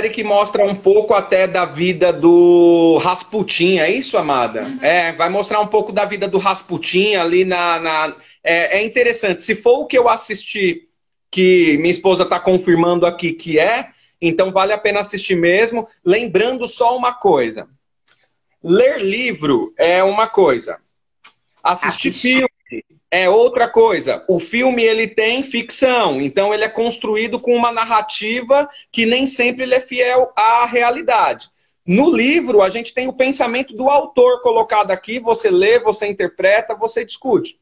[0.00, 4.62] série que mostra um pouco até da vida do Rasputin, é isso, Amada?
[4.62, 4.78] Uhum.
[4.80, 7.78] É, vai mostrar um pouco da vida do Rasputin ali na.
[7.78, 8.16] na...
[8.42, 9.44] É, é, interessante.
[9.44, 10.88] Se for o que eu assisti,
[11.30, 13.90] que minha esposa está confirmando aqui que é,
[14.20, 15.86] então vale a pena assistir mesmo.
[16.04, 17.68] Lembrando só uma coisa:
[18.64, 20.78] ler livro é uma coisa,
[21.62, 22.48] assistir filme
[23.10, 24.24] é outra coisa.
[24.28, 29.64] O filme ele tem ficção, então ele é construído com uma narrativa que nem sempre
[29.64, 31.48] ele é fiel à realidade.
[31.84, 36.74] No livro, a gente tem o pensamento do autor colocado aqui, você lê, você interpreta,
[36.74, 37.58] você discute.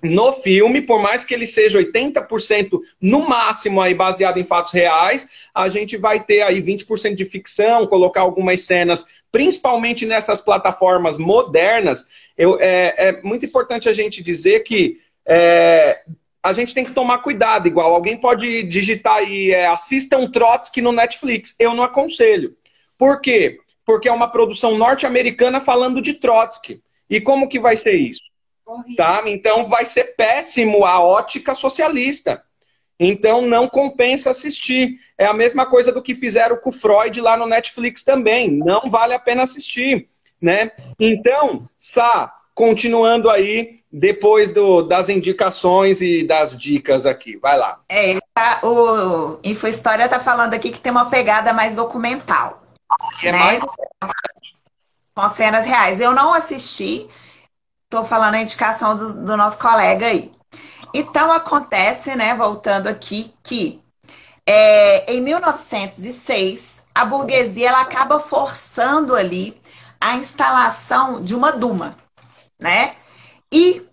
[0.00, 5.28] No filme, por mais que ele seja 80% no máximo aí baseado em fatos reais,
[5.52, 12.06] a gente vai ter aí 20% de ficção, colocar algumas cenas, principalmente nessas plataformas modernas,
[12.38, 16.00] eu, é, é, muito importante a gente dizer que é,
[16.40, 17.66] a gente tem que tomar cuidado.
[17.66, 21.56] Igual alguém pode digitar aí, é, assista um Trotsky no Netflix.
[21.58, 22.56] Eu não aconselho.
[22.96, 23.58] Por quê?
[23.84, 26.80] Porque é uma produção norte-americana falando de Trotsky.
[27.10, 28.22] E como que vai ser isso?
[28.96, 29.22] Tá?
[29.26, 32.42] Então vai ser péssimo a ótica socialista.
[33.00, 34.98] Então não compensa assistir.
[35.16, 38.50] É a mesma coisa do que fizeram com o Freud lá no Netflix também.
[38.52, 40.08] Não vale a pena assistir
[40.40, 40.70] né?
[40.98, 47.80] Então, Sá, continuando aí, depois do, das indicações e das dicas aqui, vai lá.
[47.88, 52.62] É, tá, o InfoHistória está falando aqui que tem uma pegada mais documental.
[53.22, 53.38] É né?
[53.38, 53.64] mais...
[55.14, 56.00] Com cenas reais.
[56.00, 57.08] Eu não assisti,
[57.84, 60.30] estou falando a indicação do, do nosso colega aí.
[60.94, 63.82] Então acontece, né, voltando aqui, que
[64.46, 69.60] é, em 1906 a burguesia ela acaba forçando ali
[70.00, 71.96] a instalação de uma Duma,
[72.58, 72.94] né?
[73.52, 73.86] E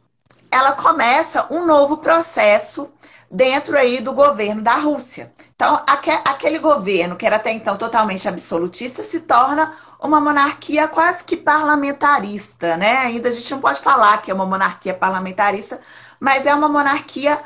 [0.52, 2.92] ela começa um novo processo
[3.30, 5.34] dentro aí do governo da Rússia.
[5.56, 5.82] Então,
[6.26, 12.78] aquele governo que era até então totalmente absolutista se torna uma monarquia quase que parlamentarista,
[12.78, 12.98] né?
[12.98, 15.80] Ainda a gente não pode falar que é uma monarquia parlamentarista,
[16.20, 17.40] mas é uma monarquia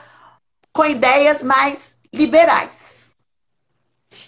[0.73, 3.15] com ideias mais liberais.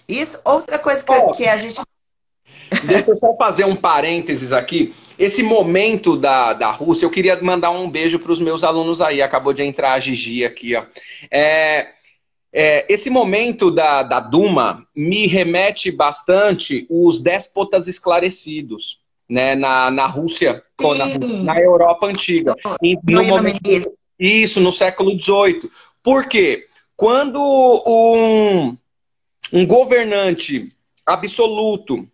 [0.08, 1.32] Isso, outra coisa que, oh.
[1.32, 1.82] que a gente
[2.86, 4.94] Deixa eu só fazer um parênteses aqui.
[5.20, 9.22] Esse momento da, da Rússia, eu queria mandar um beijo para os meus alunos aí.
[9.22, 10.84] Acabou de entrar a Gigi aqui, ó.
[11.30, 11.90] É,
[12.54, 20.08] é, esse momento da, da Duma me remete bastante os déspotas esclarecidos, né, na, na
[20.08, 22.56] Rússia, na, na, Europa antiga.
[22.82, 23.60] E, no momento,
[24.20, 25.70] isso, no século XVIII.
[26.04, 26.66] Por quê?
[26.96, 27.40] Quando
[27.86, 28.78] um,
[29.54, 30.72] um governante
[31.06, 32.08] absoluto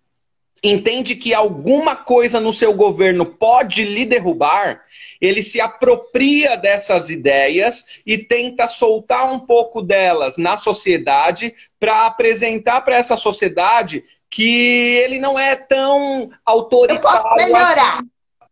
[0.64, 4.82] entende que alguma coisa no seu governo pode lhe derrubar,
[5.20, 12.82] ele se apropria dessas ideias e tenta soltar um pouco delas na sociedade para apresentar
[12.82, 17.02] para essa sociedade que ele não é tão autoritário.
[17.02, 17.98] Eu posso melhorar.
[17.98, 18.10] Assim,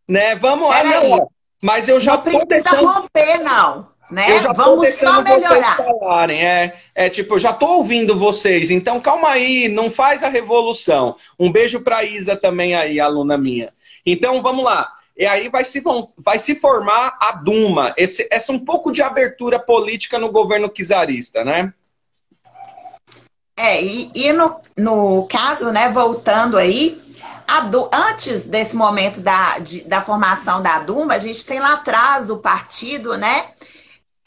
[0.08, 0.36] né?
[0.36, 1.30] Vamos lá, não.
[1.62, 2.86] Mas eu já não precisa tentando...
[2.86, 4.40] romper, não né?
[4.56, 5.76] Vamos só melhorar.
[5.76, 6.42] Falarem.
[6.42, 11.18] É, é tipo, eu já tô ouvindo vocês, então calma aí, não faz a revolução.
[11.38, 13.74] Um beijo para Isa também aí, aluna minha.
[14.06, 14.90] Então vamos lá.
[15.18, 15.84] E aí vai se,
[16.18, 21.44] vai se formar a Duma, esse, essa um pouco de abertura política no governo czarista,
[21.44, 21.74] né?
[23.58, 27.02] É, e, e no, no caso, né, voltando aí,
[27.70, 32.30] Du, antes desse momento da, de, da formação da Duma, a gente tem lá atrás
[32.30, 33.46] o partido, né?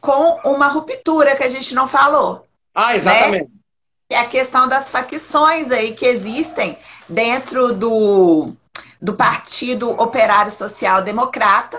[0.00, 2.46] Com uma ruptura que a gente não falou.
[2.74, 3.44] Ah, exatamente.
[3.44, 3.50] Né?
[4.11, 8.52] É a questão das facções aí que existem dentro do,
[9.00, 11.78] do Partido Operário Social Democrata,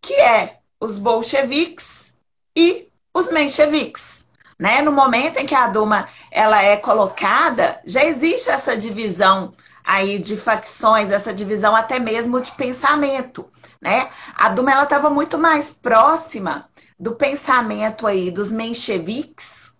[0.00, 2.14] que é os bolcheviques
[2.54, 4.26] e os mencheviques.
[4.58, 4.82] Né?
[4.82, 10.36] No momento em que a Duma ela é colocada, já existe essa divisão aí de
[10.36, 13.50] facções, essa divisão até mesmo de pensamento.
[13.80, 14.08] Né?
[14.34, 19.72] A Duma estava muito mais próxima do pensamento aí dos mencheviques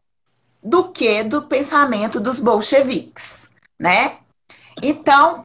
[0.64, 4.16] do que do pensamento dos bolcheviques, né?
[4.82, 5.42] Então,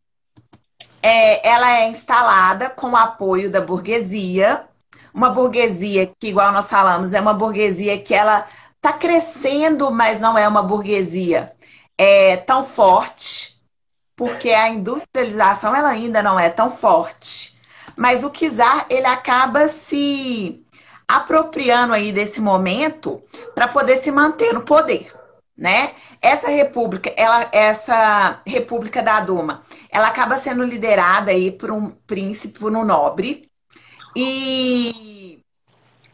[1.03, 4.65] é, ela é instalada com o apoio da burguesia,
[5.13, 10.37] uma burguesia que, igual nós falamos, é uma burguesia que ela está crescendo, mas não
[10.37, 11.51] é uma burguesia
[11.97, 13.59] é, tão forte,
[14.15, 17.59] porque a industrialização ela ainda não é tão forte.
[17.97, 20.65] Mas o czar ele acaba se
[21.09, 23.19] apropriando aí desse momento
[23.55, 25.11] para poder se manter no poder,
[25.57, 25.91] né?
[26.21, 32.59] Essa república, ela, essa república da Duma, ela acaba sendo liderada aí por um príncipe,
[32.59, 33.49] por um nobre,
[34.15, 35.41] e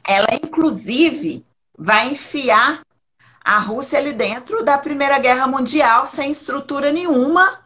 [0.07, 1.45] ela inclusive
[1.77, 2.79] vai enfiar
[3.43, 7.59] a Rússia ali dentro da Primeira Guerra Mundial, sem estrutura nenhuma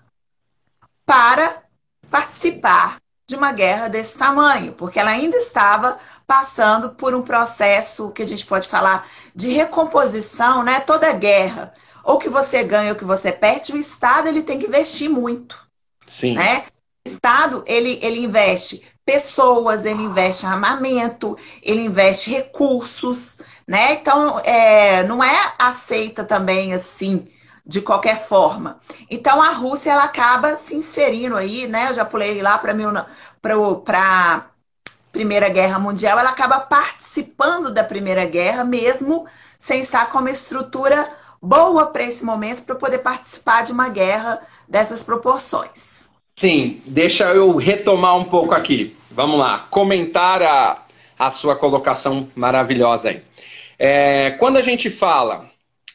[1.06, 1.62] para
[2.10, 2.98] participar
[3.30, 8.26] de uma guerra desse tamanho, porque ela ainda estava passando por um processo que a
[8.26, 10.80] gente pode falar de recomposição, né?
[10.80, 11.72] Toda guerra,
[12.04, 15.56] ou que você ganha ou que você perde, o Estado ele tem que investir muito.
[16.08, 16.34] Sim.
[16.34, 16.63] Né?
[17.08, 23.38] O Estado ele, ele investe pessoas, ele investe armamento, ele investe recursos,
[23.68, 23.94] né?
[23.94, 27.28] Então, é, não é aceita também assim
[27.69, 28.79] de qualquer forma.
[29.12, 31.89] Então, a Rússia ela acaba se inserindo aí, né?
[31.89, 32.73] Eu já pulei lá para
[33.86, 34.47] para
[35.12, 39.27] Primeira Guerra Mundial, ela acaba participando da Primeira Guerra mesmo
[39.60, 41.08] sem estar com uma estrutura
[41.39, 46.10] boa para esse momento para poder participar de uma guerra dessas proporções.
[46.39, 48.97] Sim, deixa eu retomar um pouco aqui.
[49.12, 50.82] Vamos lá, comentar a,
[51.19, 53.21] a sua colocação maravilhosa aí.
[53.77, 55.45] É, quando a gente fala,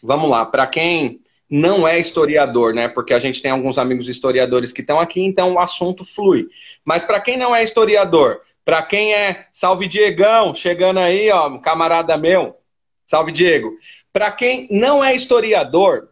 [0.01, 2.89] vamos lá, para quem não é historiador, né?
[2.89, 6.49] Porque a gente tem alguns amigos historiadores que estão aqui, então o assunto flui.
[6.85, 12.17] Mas para quem não é historiador, para quem é Salve Diegão, chegando aí, ó, camarada
[12.17, 12.57] meu,
[13.07, 13.77] Salve Diego.
[14.13, 16.09] Para quem não é historiador,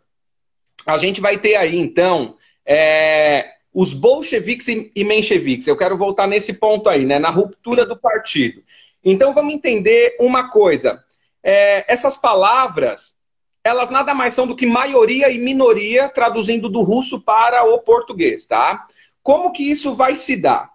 [0.87, 5.67] a gente vai ter aí então é, os bolcheviques e mencheviques.
[5.67, 7.19] Eu quero voltar nesse ponto aí, né?
[7.19, 8.63] Na ruptura do partido.
[9.05, 11.03] Então vamos entender uma coisa.
[11.43, 13.17] É, essas palavras,
[13.65, 18.45] elas nada mais são do que maioria e minoria, traduzindo do russo para o português,
[18.45, 18.87] tá?
[19.23, 20.71] Como que isso vai se dar?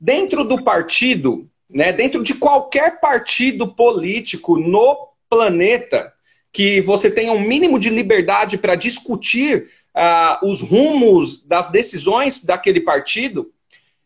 [0.00, 6.12] Dentro do partido, né, dentro de qualquer partido político no planeta,
[6.52, 12.80] que você tenha um mínimo de liberdade para discutir uh, os rumos das decisões daquele
[12.80, 13.52] partido,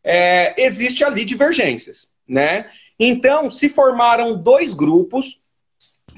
[0.05, 2.71] é, existe ali divergências, né?
[2.99, 5.41] Então, se formaram dois grupos,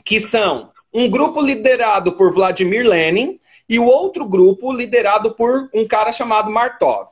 [0.04, 5.86] que são um grupo liderado por Vladimir Lenin e o outro grupo liderado por um
[5.86, 7.08] cara chamado Martov.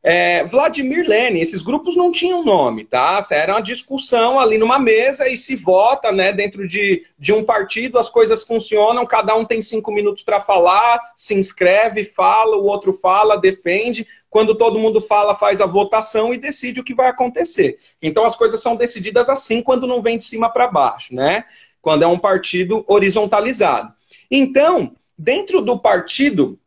[0.00, 3.20] É, Vladimir Lenin, esses grupos não tinham nome, tá?
[3.32, 6.32] Era uma discussão ali numa mesa e se vota, né?
[6.32, 11.00] Dentro de, de um partido, as coisas funcionam, cada um tem cinco minutos para falar,
[11.16, 14.06] se inscreve, fala, o outro fala, defende.
[14.30, 17.78] Quando todo mundo fala, faz a votação e decide o que vai acontecer.
[18.00, 21.44] Então as coisas são decididas assim quando não vem de cima para baixo, né?
[21.80, 23.92] Quando é um partido horizontalizado.
[24.30, 26.58] Então, dentro do partido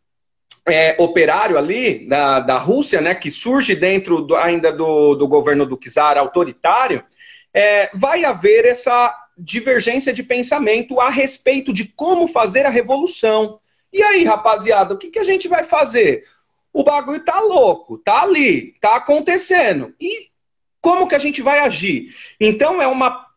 [0.68, 5.66] é, operário ali da, da Rússia, né, que surge dentro do, ainda do, do governo
[5.66, 7.04] do czar autoritário,
[7.54, 13.60] é, vai haver essa divergência de pensamento a respeito de como fazer a revolução.
[13.92, 16.24] E aí, rapaziada, o que, que a gente vai fazer?
[16.74, 19.94] O bagulho tá louco, tá ali, tá acontecendo.
[20.00, 20.30] E
[20.80, 22.16] como que a gente vai agir?
[22.40, 23.28] Então é uma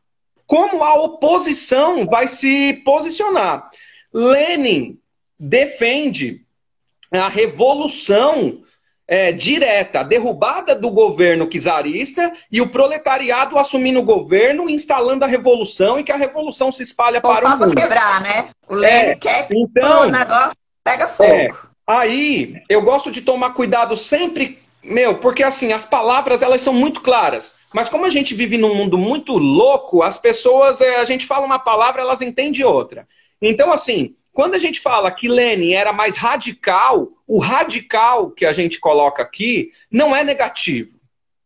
[0.46, 3.68] como a oposição vai se posicionar.
[4.12, 4.98] Lenin
[5.38, 6.42] defende
[7.10, 8.62] a revolução
[9.06, 15.28] é, direta, a derrubada do governo czarista e o proletariado assumindo o governo, instalando a
[15.28, 17.74] revolução e que a revolução se espalha para o mundo.
[17.74, 18.50] quebrar, né?
[18.68, 21.30] O Lênin é, quer que então, o negócio pega fogo.
[21.30, 21.50] É,
[21.86, 27.00] aí, eu gosto de tomar cuidado sempre, meu, porque assim, as palavras elas são muito
[27.00, 27.56] claras.
[27.72, 31.46] Mas como a gente vive num mundo muito louco, as pessoas, é, a gente fala
[31.46, 33.08] uma palavra, elas entendem outra.
[33.42, 38.52] Então, assim, quando a gente fala que Lenin era mais radical, o radical que a
[38.52, 40.93] gente coloca aqui não é negativo.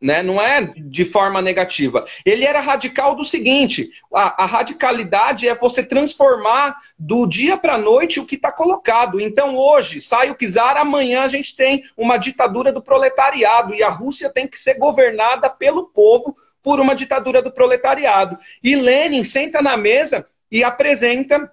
[0.01, 0.23] Né?
[0.23, 2.05] Não é de forma negativa.
[2.25, 7.79] Ele era radical do seguinte: a, a radicalidade é você transformar do dia para a
[7.79, 9.21] noite o que está colocado.
[9.21, 13.89] Então, hoje sai o czar, amanhã a gente tem uma ditadura do proletariado e a
[13.89, 18.39] Rússia tem que ser governada pelo povo por uma ditadura do proletariado.
[18.63, 21.51] E Lenin senta na mesa e apresenta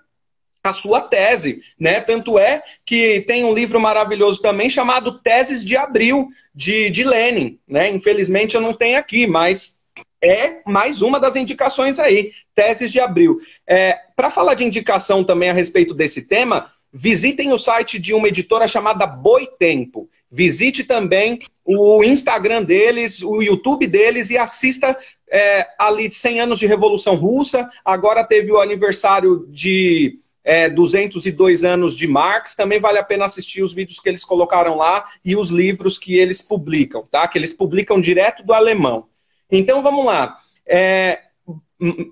[0.70, 2.02] a sua tese, né?
[2.02, 7.60] Tanto é que tem um livro maravilhoso também chamado Teses de Abril, de, de Lenin,
[7.68, 7.90] né?
[7.90, 9.80] Infelizmente eu não tenho aqui, mas
[10.24, 13.40] é mais uma das indicações aí, Teses de Abril.
[13.68, 18.28] É, Para falar de indicação também a respeito desse tema, visitem o site de uma
[18.28, 20.10] editora chamada Boitempo.
[20.32, 24.98] Visite também o Instagram deles, o YouTube deles e assista
[25.30, 27.70] é, ali 100 anos de Revolução Russa.
[27.84, 33.64] Agora teve o aniversário de é, 202 anos de Marx, também vale a pena assistir
[33.64, 37.28] os vídeos que eles colocaram lá e os livros que eles publicam, tá?
[37.28, 39.08] Que eles publicam direto do alemão.
[39.52, 40.38] Então vamos lá.
[40.68, 41.20] É,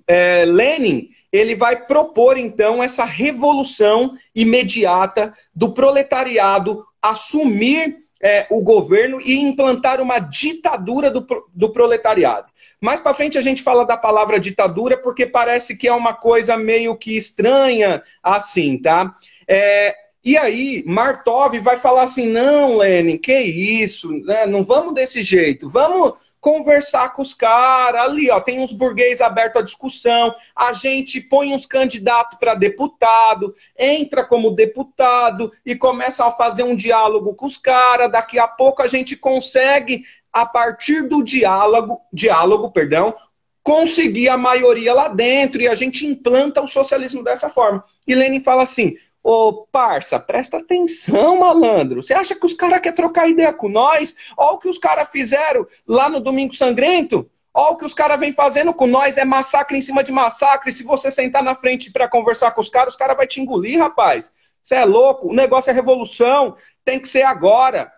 [0.08, 9.20] é, Lenin ele vai propor então essa revolução imediata do proletariado assumir é, o governo
[9.20, 12.46] e implantar uma ditadura do, do proletariado.
[12.80, 16.56] Mais para frente a gente fala da palavra ditadura porque parece que é uma coisa
[16.56, 19.14] meio que estranha assim, tá?
[19.46, 19.94] É,
[20.24, 24.46] e aí, Martov vai falar assim: não, Lenin, que isso, né?
[24.46, 26.14] não vamos desse jeito, vamos
[26.44, 31.54] conversar com os caras ali, ó, tem uns burguês abertos à discussão, a gente põe
[31.54, 37.56] uns candidatos para deputado, entra como deputado e começa a fazer um diálogo com os
[37.56, 43.16] caras, daqui a pouco a gente consegue, a partir do diálogo, diálogo, perdão,
[43.62, 47.82] conseguir a maioria lá dentro e a gente implanta o socialismo dessa forma.
[48.06, 52.02] E Lenin fala assim: Ô, parça, presta atenção, malandro.
[52.02, 54.14] Você acha que os caras querem trocar ideia com nós?
[54.36, 57.26] Olha o que os caras fizeram lá no Domingo Sangrento.
[57.54, 59.16] Olha o que os caras vêm fazendo com nós.
[59.16, 60.70] É massacre em cima de massacre.
[60.70, 63.78] Se você sentar na frente para conversar com os caras, os caras vão te engolir,
[63.78, 64.30] rapaz.
[64.62, 65.30] Você é louco.
[65.30, 66.54] O negócio é revolução.
[66.84, 67.90] Tem que ser agora.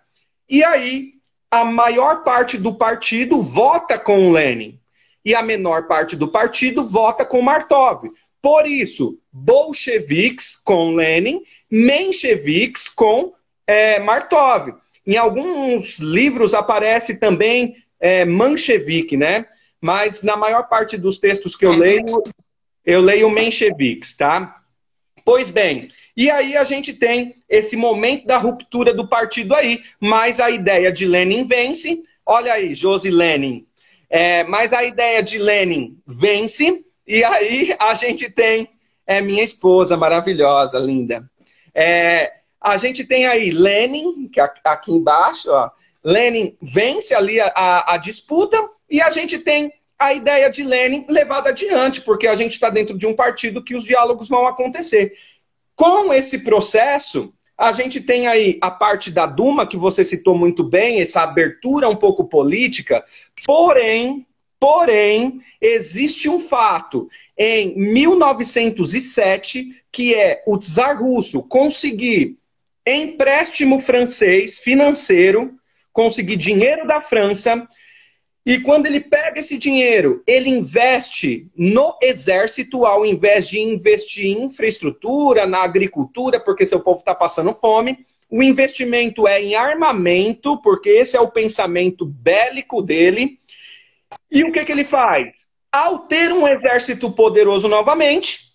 [0.48, 1.14] E aí,
[1.50, 4.78] a maior parte do partido vota com o Lenin.
[5.24, 8.04] E a menor parte do partido vota com Martov.
[8.46, 13.32] Por isso, bolcheviques com Lenin, mencheviques com
[13.66, 14.72] é, Martov.
[15.04, 19.46] Em alguns livros aparece também é, manchevique, né?
[19.80, 22.22] Mas na maior parte dos textos que eu leio,
[22.84, 24.62] eu leio mencheviques, tá?
[25.24, 30.38] Pois bem, e aí a gente tem esse momento da ruptura do partido aí, mas
[30.38, 32.00] a ideia de Lenin vence.
[32.24, 33.66] Olha aí, Josi Lenin.
[34.08, 38.68] É, mas a ideia de Lenin vence e aí a gente tem
[39.06, 41.30] é minha esposa maravilhosa, linda.
[41.72, 45.70] É, a gente tem aí Lenin, que é aqui embaixo, ó.
[46.02, 48.56] Lenin vence ali a, a, a disputa
[48.90, 52.96] e a gente tem a ideia de Lenin levada adiante, porque a gente está dentro
[52.98, 55.14] de um partido que os diálogos vão acontecer.
[55.74, 60.62] Com esse processo, a gente tem aí a parte da Duma, que você citou muito
[60.62, 63.04] bem, essa abertura um pouco política,
[63.46, 64.26] porém,
[64.58, 72.38] Porém, existe um fato em 1907 que é o czar russo conseguir
[72.86, 75.54] empréstimo francês financeiro,
[75.92, 77.66] conseguir dinheiro da França,
[78.46, 84.44] e quando ele pega esse dinheiro, ele investe no exército, ao invés de investir em
[84.44, 87.98] infraestrutura, na agricultura, porque seu povo está passando fome.
[88.30, 93.40] O investimento é em armamento, porque esse é o pensamento bélico dele.
[94.30, 95.28] E o que, que ele faz?
[95.72, 98.46] Ao ter um exército poderoso novamente,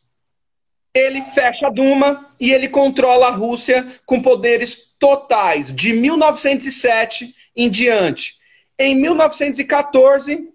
[0.93, 7.69] ele fecha a Duma e ele controla a Rússia com poderes totais de 1907 em
[7.69, 8.35] diante.
[8.77, 10.49] Em 1914,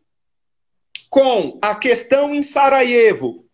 [1.09, 3.47] com a questão em Sarajevo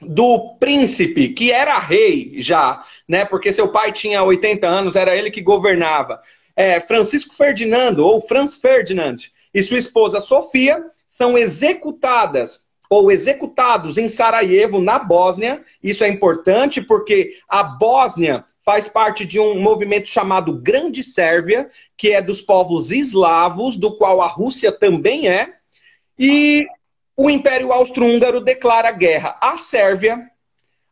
[0.00, 3.24] do príncipe, que era rei já, né?
[3.24, 6.20] Porque seu pai tinha 80 anos, era ele que governava.
[6.56, 9.16] É, Francisco Ferdinando, ou Franz Ferdinand,
[9.58, 15.64] e sua esposa Sofia são executadas ou executados em Sarajevo, na Bósnia.
[15.82, 22.12] Isso é importante porque a Bósnia faz parte de um movimento chamado Grande Sérvia, que
[22.12, 25.54] é dos povos eslavos, do qual a Rússia também é.
[26.16, 26.64] E
[27.16, 30.30] o Império Austro-Húngaro declara guerra à Sérvia.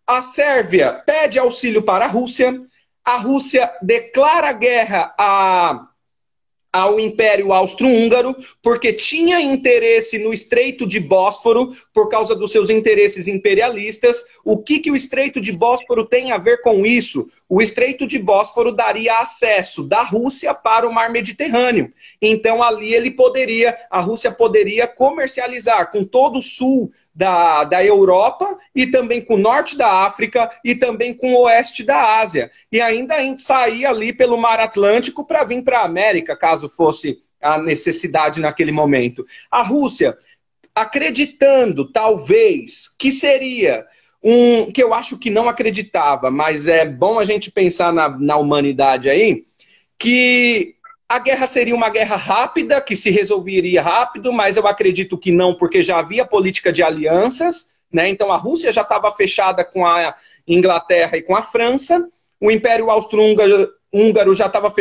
[0.05, 2.61] A Sérvia pede auxílio para a Rússia.
[3.05, 5.87] A Rússia declara guerra a
[6.77, 13.27] ao Império Austro-Húngaro, porque tinha interesse no Estreito de Bósforo, por causa dos seus interesses
[13.27, 14.27] imperialistas.
[14.45, 17.31] O que, que o Estreito de Bósforo tem a ver com isso?
[17.49, 21.91] O Estreito de Bósforo daria acesso da Rússia para o Mar Mediterrâneo.
[22.21, 28.59] Então, ali ele poderia, a Rússia poderia comercializar com todo o sul da, da Europa
[28.75, 32.51] e também com o norte da África e também com o oeste da Ásia.
[32.71, 37.57] E ainda sair ali pelo Mar Atlântico para vir para a América, caso fosse a
[37.59, 39.27] necessidade naquele momento.
[39.51, 40.19] A Rússia,
[40.75, 43.87] acreditando talvez que seria
[44.23, 44.71] um.
[44.71, 49.09] que eu acho que não acreditava, mas é bom a gente pensar na, na humanidade
[49.09, 49.43] aí,
[49.99, 50.76] que
[51.09, 55.55] a guerra seria uma guerra rápida, que se resolveria rápido, mas eu acredito que não,
[55.55, 58.09] porque já havia política de alianças, né?
[58.09, 60.15] Então a Rússia já estava fechada com a
[60.47, 62.09] Inglaterra e com a França,
[62.41, 64.73] o Império Austro-Húngaro já estava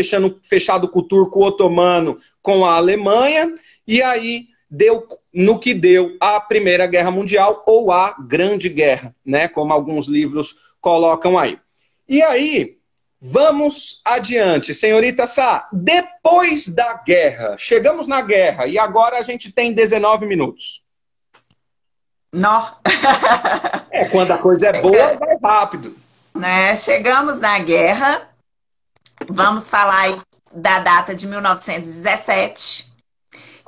[0.42, 3.54] fechado com o turco otomano, com a Alemanha,
[3.88, 9.48] e aí deu no que deu a Primeira Guerra Mundial ou a Grande Guerra, né?
[9.48, 11.60] Como alguns livros colocam aí.
[12.10, 12.78] E aí,
[13.22, 15.68] Vamos adiante, senhorita Sá.
[15.72, 20.84] Depois da guerra, chegamos na guerra e agora a gente tem 19 minutos.
[22.32, 22.78] Não.
[23.90, 25.96] é, quando a coisa é boa, vai rápido.
[26.34, 26.76] Né?
[26.76, 28.30] Chegamos na guerra.
[29.30, 30.22] Vamos falar aí
[30.54, 32.92] da data de 1917,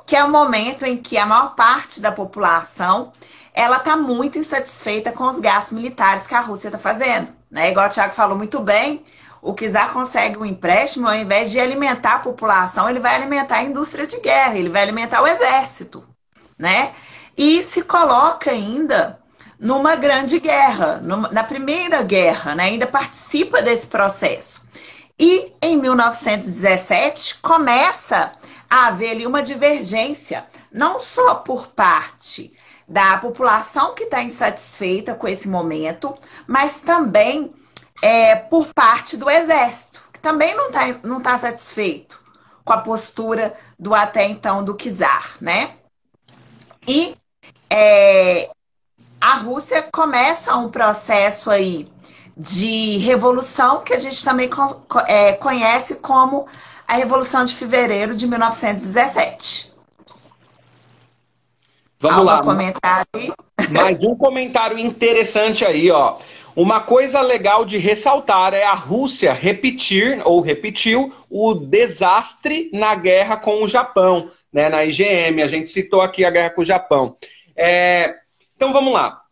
[0.06, 3.12] que é o momento em que a maior parte da população
[3.54, 7.28] ela está muito insatisfeita com os gastos militares que a Rússia está fazendo.
[7.50, 7.70] Né?
[7.70, 9.04] Igual o Thiago falou muito bem,
[9.42, 13.62] o czar consegue um empréstimo, ao invés de alimentar a população, ele vai alimentar a
[13.62, 16.04] indústria de guerra, ele vai alimentar o exército,
[16.58, 16.92] né?
[17.36, 19.18] E se coloca ainda
[19.58, 22.64] numa grande guerra, numa, na primeira guerra, né?
[22.64, 24.68] ainda participa desse processo.
[25.18, 28.32] E em 1917 começa
[28.70, 32.52] a haver ali uma divergência, não só por parte
[32.86, 36.14] da população que está insatisfeita com esse momento,
[36.46, 37.52] mas também
[38.02, 42.20] é, por parte do exército, que também não está não tá satisfeito
[42.64, 45.70] com a postura do até então do czar, né?
[46.86, 47.16] E
[47.70, 48.50] é,
[49.20, 51.90] a Rússia começa um processo aí
[52.36, 54.48] de revolução que a gente também
[55.06, 56.46] é, conhece como
[56.86, 59.72] a Revolução de Fevereiro de 1917.
[62.00, 62.42] Vamos Algum lá.
[62.42, 63.34] Comentário?
[63.70, 66.16] Mais um comentário interessante aí, ó.
[66.58, 73.36] Uma coisa legal de ressaltar é a Rússia repetir ou repetiu o desastre na guerra
[73.36, 74.68] com o Japão, né?
[74.68, 77.14] Na IGM, a gente citou aqui a guerra com o Japão.
[77.56, 78.12] É,
[78.56, 79.22] então vamos lá.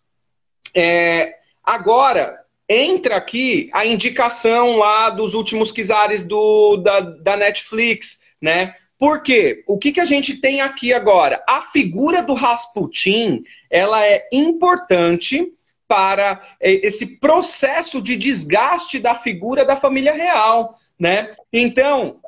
[0.72, 8.76] É, agora entra aqui a indicação lá dos últimos quizares do, da, da Netflix, né?
[9.00, 9.64] Por quê?
[9.66, 11.42] O que, que a gente tem aqui agora?
[11.48, 15.55] A figura do Rasputin, ela é importante
[15.88, 21.34] para é, esse processo de desgaste da figura da família real, né?
[21.52, 22.20] Então,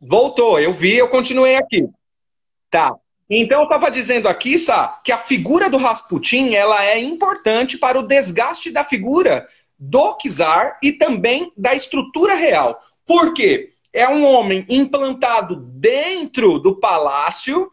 [0.00, 1.88] voltou, eu vi, eu continuei aqui.
[2.70, 2.94] Tá.
[3.28, 7.98] Então eu estava dizendo aqui, Sá, que a figura do Rasputin, ela é importante para
[7.98, 9.46] o desgaste da figura
[9.78, 12.80] do czar e também da estrutura real.
[13.06, 13.72] Por quê?
[13.92, 17.70] É um homem implantado dentro do palácio,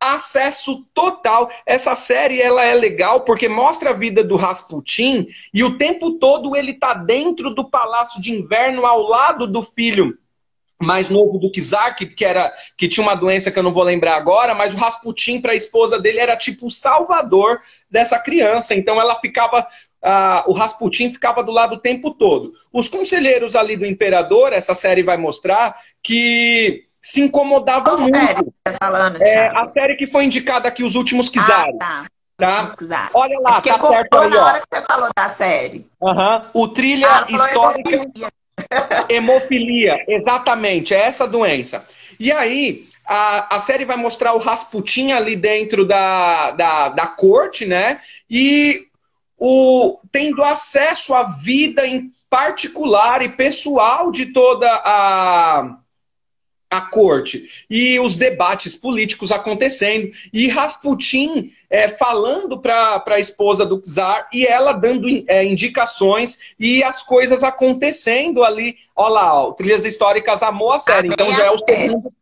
[0.00, 1.50] acesso total.
[1.66, 6.56] Essa série ela é legal porque mostra a vida do Rasputin e o tempo todo
[6.56, 10.16] ele está dentro do palácio de inverno ao lado do filho
[10.82, 14.16] mais novo do Kizar, que, era, que tinha uma doença que eu não vou lembrar
[14.16, 18.74] agora, mas o Rasputin para a esposa dele era tipo o salvador dessa criança.
[18.74, 19.66] Então ela ficava
[20.46, 22.54] o Rasputin ficava do lado o tempo todo.
[22.72, 28.16] Os conselheiros ali do imperador, essa série vai mostrar, que se incomodavam Qual muito.
[28.18, 31.76] Série tá falando, é, a série que foi indicada aqui, Os Últimos Kizares.
[31.80, 32.04] Ah,
[32.36, 32.66] tá.
[32.66, 33.10] tá?
[33.14, 35.86] Olha lá, é tá certo aí, na hora que você falou da série.
[36.00, 36.42] Uhum.
[36.54, 37.90] O Trilha ah, Histórica...
[37.96, 38.28] Hemofilia.
[39.08, 41.86] hemofilia, exatamente, é essa doença.
[42.18, 47.66] E aí, a, a série vai mostrar o Rasputin ali dentro da, da, da corte,
[47.66, 48.00] né?
[48.28, 48.86] E
[49.38, 55.76] o, tendo acesso à vida em particular e pessoal de toda a,
[56.70, 63.80] a corte e os debates políticos acontecendo e Rasputin é, falando para a esposa do
[63.80, 68.76] czar e ela dando é, indicações e as coisas acontecendo ali.
[68.94, 72.12] Olha lá, ó, Trilhas Históricas amou a série, então já é o segundo.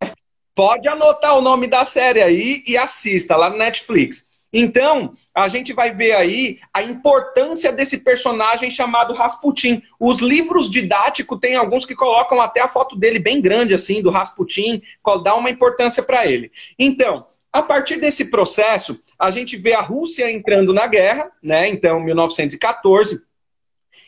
[0.55, 4.28] Pode anotar o nome da série aí e assista lá no Netflix.
[4.53, 9.82] Então, a gente vai ver aí a importância desse personagem chamado Rasputin.
[10.01, 14.11] Os livros didáticos tem alguns que colocam até a foto dele bem grande, assim, do
[14.11, 14.82] Rasputin,
[15.22, 16.51] dá uma importância para ele.
[16.78, 21.68] Então, a partir desse processo, a gente vê a Rússia entrando na guerra, né?
[21.68, 23.28] Então, 1914.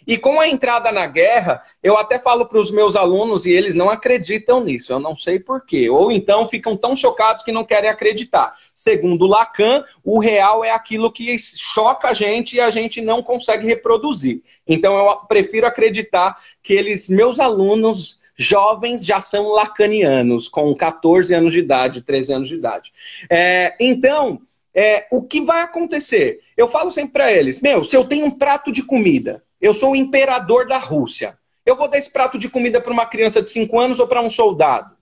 [0.07, 3.74] E com a entrada na guerra, eu até falo para os meus alunos e eles
[3.74, 5.88] não acreditam nisso, eu não sei porquê.
[5.88, 8.55] Ou então ficam tão chocados que não querem acreditar.
[8.74, 13.66] Segundo Lacan, o real é aquilo que choca a gente e a gente não consegue
[13.66, 14.42] reproduzir.
[14.66, 21.53] Então eu prefiro acreditar que eles, meus alunos jovens, já são lacanianos, com 14 anos
[21.53, 22.90] de idade, 13 anos de idade.
[23.28, 24.40] É, então,
[24.74, 26.40] é, o que vai acontecer?
[26.57, 29.92] Eu falo sempre para eles: meu, se eu tenho um prato de comida eu sou
[29.92, 31.38] o imperador da Rússia.
[31.64, 34.20] Eu vou dar esse prato de comida para uma criança de 5 anos ou para
[34.20, 34.96] um soldado?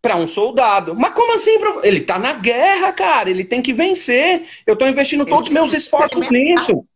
[0.00, 0.94] Para um soldado.
[0.94, 1.58] Mas como assim?
[1.82, 3.28] Ele está na guerra, cara.
[3.28, 4.46] Ele tem que vencer.
[4.64, 6.86] Eu estou investindo todos os meus esforços nisso.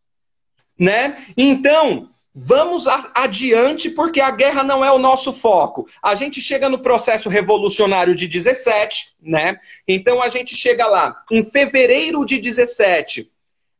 [0.79, 1.23] Né?
[1.37, 5.87] Então, vamos adiante, porque a guerra não é o nosso foco.
[6.01, 9.57] A gente chega no processo revolucionário de 17, né?
[9.87, 11.23] Então a gente chega lá.
[11.29, 13.29] Em fevereiro de 17,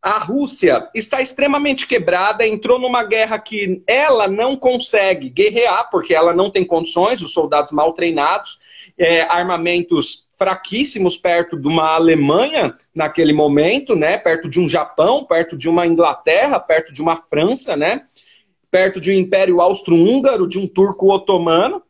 [0.04, 6.34] a Rússia está extremamente quebrada, entrou numa guerra que ela não consegue guerrear, porque ela
[6.34, 8.60] não tem condições, os soldados mal treinados,
[8.98, 14.18] é, armamentos fraquíssimos perto de uma Alemanha naquele momento, né?
[14.18, 18.04] Perto de um Japão, perto de uma Inglaterra, perto de uma França, né?
[18.70, 21.82] Perto de um Império Austro-Húngaro, de um turco otomano.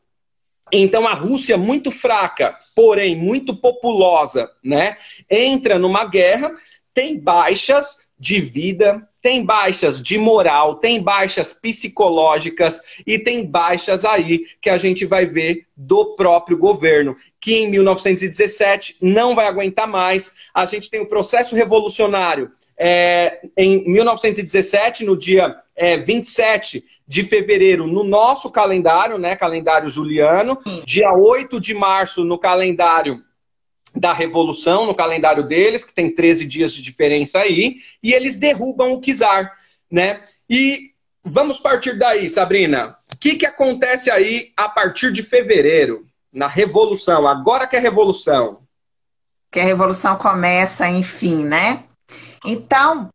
[0.71, 4.97] Então a Rússia muito fraca, porém muito populosa, né?
[5.27, 6.51] Entra numa guerra,
[6.93, 14.45] tem baixas de vida, tem baixas de moral, tem baixas psicológicas e tem baixas aí
[14.61, 20.35] que a gente vai ver do próprio governo, que em 1917 não vai aguentar mais.
[20.53, 27.85] A gente tem o processo revolucionário é, em 1917, no dia é, 27 de fevereiro,
[27.87, 33.21] no nosso calendário, né, calendário juliano, dia 8 de março no calendário
[33.95, 38.93] da Revolução, no calendário deles, que tem 13 dias de diferença aí, e eles derrubam
[38.93, 39.51] o czar,
[39.91, 40.21] né?
[40.49, 40.91] E
[41.23, 42.97] vamos partir daí, Sabrina.
[43.13, 48.59] O que, que acontece aí a partir de fevereiro, na Revolução, agora que é Revolução?
[49.51, 51.83] Que a Revolução começa, enfim, né?
[52.43, 53.09] Então,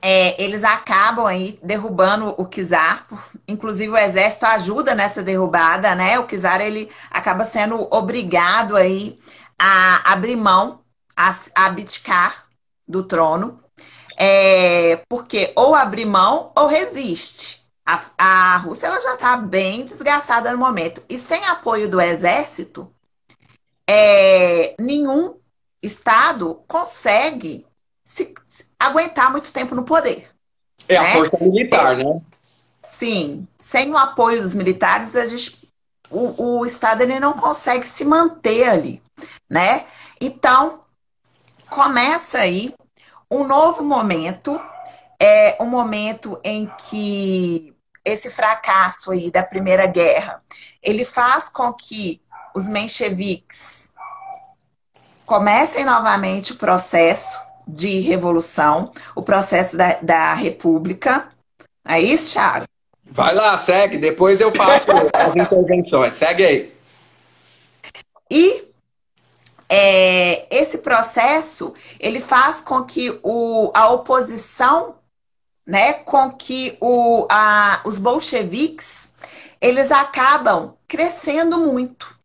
[0.00, 3.06] é, eles acabam aí derrubando o Kizar,
[3.48, 6.18] inclusive o exército ajuda nessa derrubada, né?
[6.18, 9.18] O Kizar ele acaba sendo obrigado aí
[9.58, 10.80] a abrir mão,
[11.16, 12.46] a, a abdicar
[12.86, 13.62] do trono,
[14.16, 17.58] é, porque ou abrir mão ou resiste.
[17.84, 22.92] A, a Rússia ela já está bem desgastada no momento e sem apoio do exército,
[23.86, 25.38] é, nenhum
[25.82, 27.66] estado consegue
[28.04, 30.30] se, se aguentar muito tempo no poder.
[30.88, 31.08] É né?
[31.08, 32.20] a força militar, é, né?
[32.82, 35.67] Sim, sem o apoio dos militares, a gente,
[36.10, 39.02] o, o Estado ele não consegue se manter ali,
[39.48, 39.84] né?
[40.20, 40.80] Então,
[41.68, 42.74] começa aí
[43.30, 44.60] um novo momento,
[45.20, 50.42] é um momento em que esse fracasso aí da Primeira Guerra,
[50.82, 52.22] ele faz com que
[52.54, 53.94] os mencheviques
[55.26, 61.28] comecem novamente o processo de revolução, o processo da, da República.
[61.84, 62.66] É isso, Thiago?
[63.10, 66.14] Vai lá, segue, depois eu faço as intervenções.
[66.14, 66.72] Segue aí.
[68.30, 68.64] E
[69.68, 74.96] é, esse processo ele faz com que o, a oposição,
[75.66, 79.12] né, com que o, a, os bolcheviques
[79.60, 82.16] eles acabam crescendo muito.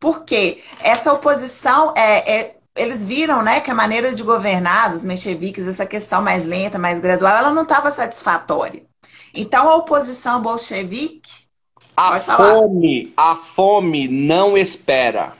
[0.00, 5.66] Porque essa oposição é, é eles viram né, que a maneira de governar dos mencheviques,
[5.66, 8.87] essa questão mais lenta, mais gradual, ela não estava satisfatória.
[9.34, 11.48] Então a oposição bolchevique.
[11.96, 15.32] A fome, a fome não espera.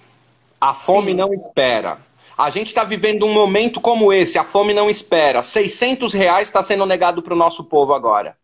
[0.60, 1.14] A fome Sim.
[1.14, 1.98] não espera.
[2.36, 5.42] A gente está vivendo um momento como esse, a fome não espera.
[5.42, 8.36] 600 reais está sendo negado para o nosso povo agora.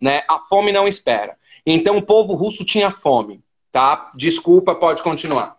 [0.00, 0.22] Né?
[0.28, 1.36] A fome não espera.
[1.66, 3.42] Então o povo russo tinha fome.
[3.70, 4.10] Tá?
[4.14, 5.57] Desculpa, pode continuar.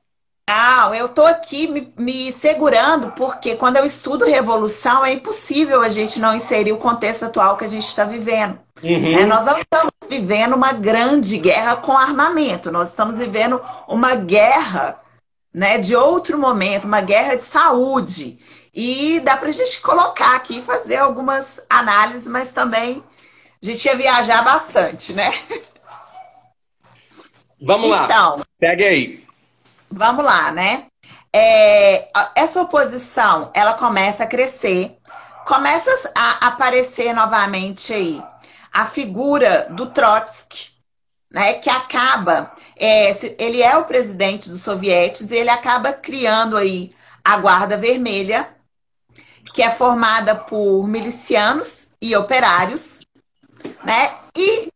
[0.49, 5.89] Não, eu tô aqui me, me, segurando porque quando eu estudo revolução é impossível a
[5.89, 8.57] gente não inserir o contexto atual que a gente está vivendo.
[8.81, 9.19] Uhum.
[9.19, 14.99] É, nós não estamos vivendo uma grande guerra com armamento, nós estamos vivendo uma guerra
[15.53, 18.39] né, de outro momento, uma guerra de saúde.
[18.73, 23.03] E dá para a gente colocar aqui e fazer algumas análises, mas também
[23.61, 25.31] a gente ia viajar bastante, né?
[27.61, 28.43] Vamos então, lá.
[28.59, 29.28] Pegue aí.
[29.91, 30.85] Vamos lá, né?
[31.33, 34.97] É, essa oposição, ela começa a crescer,
[35.45, 38.23] começa a aparecer novamente aí
[38.71, 40.69] a figura do Trotsky,
[41.31, 43.11] né, que acaba, é,
[43.43, 48.49] ele é o presidente dos sovietes e ele acaba criando aí a Guarda Vermelha,
[49.53, 53.01] que é formada por milicianos e operários,
[53.83, 54.11] né?
[54.35, 54.69] E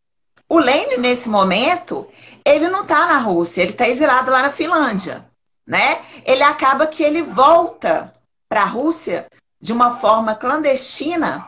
[0.50, 2.08] o Lenin, nesse momento,
[2.46, 5.30] ele não está na Rússia, ele está exilado lá na Finlândia,
[5.66, 6.04] né?
[6.26, 8.14] Ele acaba que ele volta
[8.50, 9.28] para a Rússia
[9.60, 11.48] de uma forma clandestina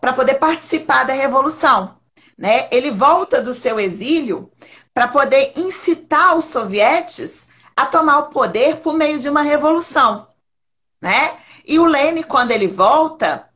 [0.00, 1.98] para poder participar da revolução,
[2.38, 2.68] né?
[2.70, 4.50] Ele volta do seu exílio
[4.94, 10.28] para poder incitar os sovietes a tomar o poder por meio de uma revolução,
[11.00, 11.36] né?
[11.66, 13.50] E o Lenin, quando ele volta,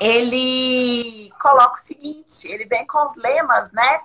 [0.00, 4.00] ele coloca o seguinte, ele vem com os lemas, né?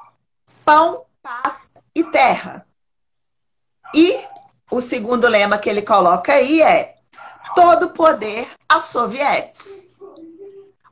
[0.63, 2.65] Pão, paz e terra.
[3.93, 4.19] E
[4.71, 6.95] o segundo lema que ele coloca aí é
[7.55, 9.91] todo poder a sovietes.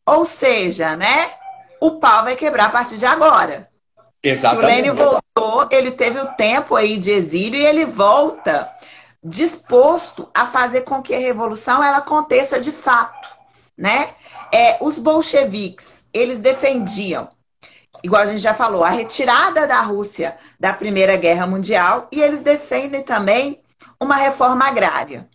[0.06, 1.32] Ou seja, né?
[1.80, 3.70] O pau vai quebrar a partir de agora.
[4.22, 4.64] Exatamente.
[4.64, 8.72] O Lênin voltou, ele teve o tempo aí de exílio e ele volta
[9.24, 13.30] disposto a fazer com que a revolução ela aconteça de fato,
[13.78, 14.10] né?
[14.52, 17.30] É, os bolcheviques, eles defendiam
[18.04, 22.42] igual a gente já falou, a retirada da Rússia da Primeira Guerra Mundial e eles
[22.42, 23.62] defendem também
[24.00, 25.28] uma reforma agrária.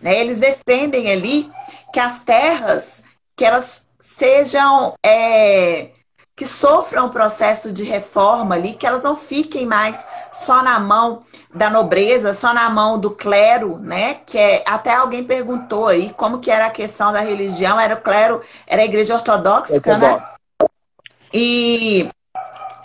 [0.00, 0.18] Né?
[0.18, 1.50] Eles defendem ali
[1.92, 3.04] que as terras
[3.36, 5.90] que elas sejam é,
[6.34, 11.22] que sofram um processo de reforma ali, que elas não fiquem mais só na mão
[11.54, 14.14] da nobreza, só na mão do clero, né?
[14.26, 18.00] Que é, até alguém perguntou aí como que era a questão da religião, era o
[18.00, 20.31] clero, era a igreja ortodoxa, né?
[21.32, 22.08] E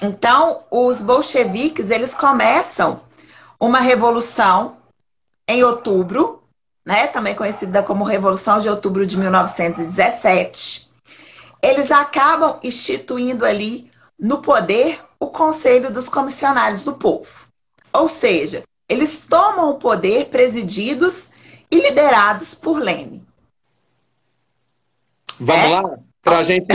[0.02, 3.02] então os bolcheviques, eles começam
[3.60, 4.78] uma revolução
[5.48, 6.44] em outubro,
[6.86, 7.08] né?
[7.08, 10.88] Também conhecida como Revolução de Outubro de 1917
[11.62, 17.48] eles acabam instituindo ali no poder o Conselho dos Comissionários do Povo.
[17.92, 21.32] Ou seja, eles tomam o poder presididos
[21.70, 23.26] e liderados por Lênin.
[25.40, 25.82] Vamos é?
[25.82, 26.00] lá?
[26.22, 26.68] Para gente.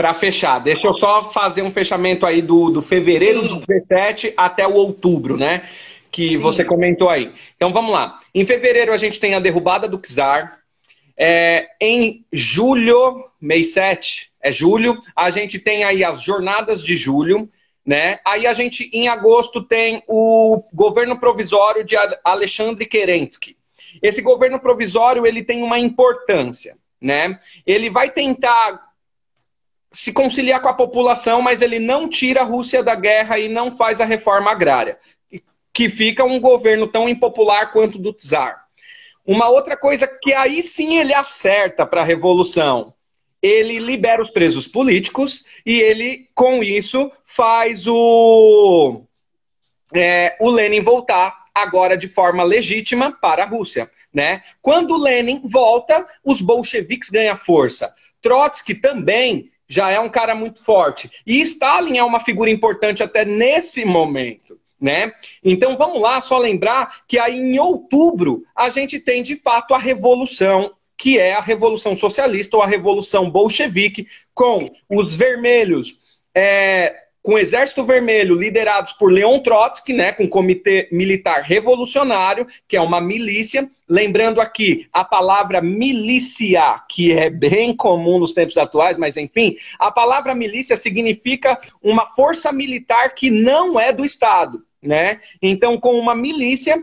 [0.00, 3.48] Para fechar, deixa eu só fazer um fechamento aí do, do fevereiro Sim.
[3.48, 5.68] do 17 até o outubro, né?
[6.10, 6.36] Que Sim.
[6.38, 7.34] você comentou aí.
[7.54, 8.18] Então vamos lá.
[8.34, 10.58] Em fevereiro a gente tem a derrubada do czar,
[11.18, 17.46] é, em julho, mês 7, é julho, a gente tem aí as jornadas de julho,
[17.84, 18.20] né?
[18.24, 21.94] Aí a gente, em agosto, tem o governo provisório de
[22.24, 23.54] Alexandre Kerensky.
[24.00, 27.38] Esse governo provisório, ele tem uma importância, né?
[27.66, 28.88] Ele vai tentar
[29.92, 33.76] se conciliar com a população, mas ele não tira a Rússia da guerra e não
[33.76, 34.98] faz a reforma agrária,
[35.72, 38.64] que fica um governo tão impopular quanto do czar.
[39.26, 42.94] Uma outra coisa que aí sim ele acerta para a revolução.
[43.42, 49.02] Ele libera os presos políticos e ele, com isso, faz o,
[49.94, 53.90] é, o Lenin voltar agora de forma legítima para a Rússia.
[54.12, 54.42] Né?
[54.60, 57.94] Quando Lenin volta, os bolcheviques ganham força.
[58.20, 61.08] Trotsky também já é um cara muito forte.
[61.24, 65.12] E Stalin é uma figura importante até nesse momento né?
[65.44, 69.78] Então vamos lá, só lembrar que aí em outubro a gente tem de fato a
[69.78, 76.20] revolução, que é a revolução socialista ou a revolução bolchevique, com os vermelhos.
[76.34, 82.46] É, com o Exército Vermelho liderados por Leon Trotsky, né, com o Comitê Militar Revolucionário,
[82.66, 83.68] que é uma milícia.
[83.88, 89.90] Lembrando aqui a palavra milícia, que é bem comum nos tempos atuais, mas enfim, a
[89.90, 95.20] palavra milícia significa uma força militar que não é do Estado né?
[95.42, 96.82] Então, com uma milícia,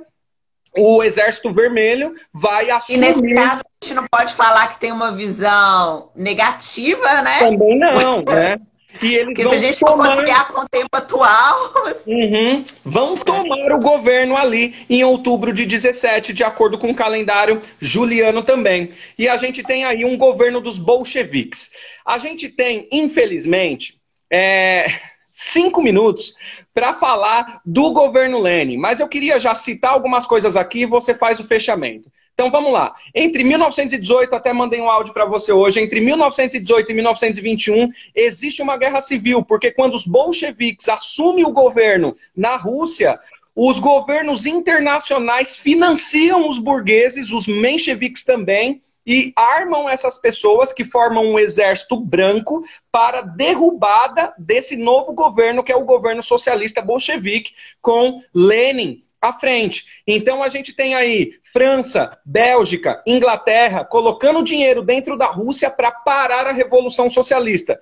[0.77, 2.97] o Exército Vermelho vai assumir...
[2.97, 7.39] E nesse caso, a gente não pode falar que tem uma visão negativa, né?
[7.39, 8.57] Também não, né?
[9.01, 10.05] E eles Porque se a gente tomar...
[10.05, 11.73] for conciliar com o tempo atual...
[12.07, 12.63] Uhum.
[12.83, 18.43] Vão tomar o governo ali em outubro de 17, de acordo com o calendário juliano
[18.43, 18.91] também.
[19.17, 21.71] E a gente tem aí um governo dos bolcheviques.
[22.05, 23.95] A gente tem, infelizmente...
[24.29, 24.87] É
[25.37, 26.33] cinco minutos
[26.73, 31.13] para falar do governo Lenin, mas eu queria já citar algumas coisas aqui e você
[31.13, 32.11] faz o fechamento.
[32.37, 32.93] Então vamos lá.
[33.15, 38.77] Entre 1918, até mandei um áudio para você hoje, entre 1918 e 1921 existe uma
[38.77, 43.19] guerra civil, porque quando os bolcheviques assumem o governo na Rússia,
[43.55, 51.25] os governos internacionais financiam os burgueses, os mencheviques também, e armam essas pessoas que formam
[51.25, 58.21] um exército branco para derrubada desse novo governo, que é o governo socialista bolchevique, com
[58.31, 59.85] Lenin à frente.
[60.05, 66.47] Então a gente tem aí França, Bélgica, Inglaterra colocando dinheiro dentro da Rússia para parar
[66.47, 67.79] a revolução socialista.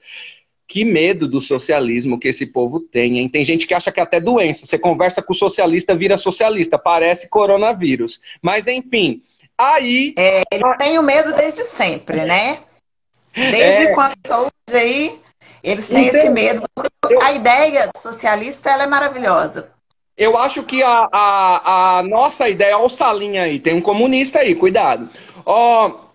[0.68, 3.30] Que medo do socialismo que esse povo tem, hein?
[3.30, 4.66] Tem gente que acha que é até doença.
[4.66, 6.80] Você conversa com o socialista, vira socialista.
[6.80, 8.20] Parece coronavírus.
[8.42, 9.22] Mas, enfim,
[9.58, 10.14] Aí.
[10.18, 12.60] É, ele tem o medo desde sempre, né?
[13.34, 13.94] Desde é...
[13.94, 15.20] quando saúde aí,
[15.64, 16.64] eles têm então, esse medo.
[17.10, 17.22] Eu...
[17.22, 19.72] A ideia socialista ela é maravilhosa.
[20.18, 24.40] Eu acho que a, a, a nossa ideia, olha o Salinha aí, tem um comunista
[24.40, 25.10] aí, cuidado.
[25.46, 26.06] Ó,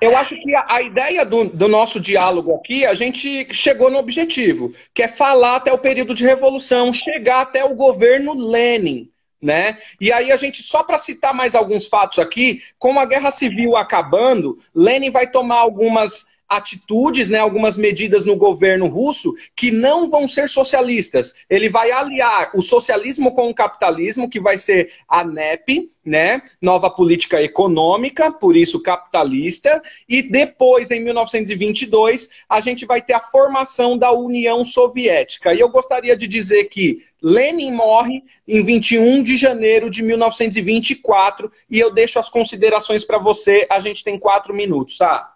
[0.00, 3.98] eu acho que a, a ideia do, do, nosso diálogo aqui, a gente chegou no
[3.98, 9.10] objetivo, que é falar até o período de revolução, chegar até o governo Lenin.
[9.40, 9.78] Né?
[10.00, 13.76] E aí a gente, só para citar mais alguns fatos aqui, com a guerra civil
[13.76, 20.28] acabando, Lenin vai tomar algumas atitudes, né, algumas medidas no governo russo que não vão
[20.28, 21.34] ser socialistas.
[21.50, 26.88] Ele vai aliar o socialismo com o capitalismo, que vai ser a NEP, né, nova
[26.88, 33.98] política econômica, por isso capitalista, e depois, em 1922, a gente vai ter a formação
[33.98, 35.52] da União Soviética.
[35.52, 41.80] E eu gostaria de dizer que Lenin morre em 21 de janeiro de 1924, e
[41.80, 45.35] eu deixo as considerações para você, a gente tem quatro minutos, tá?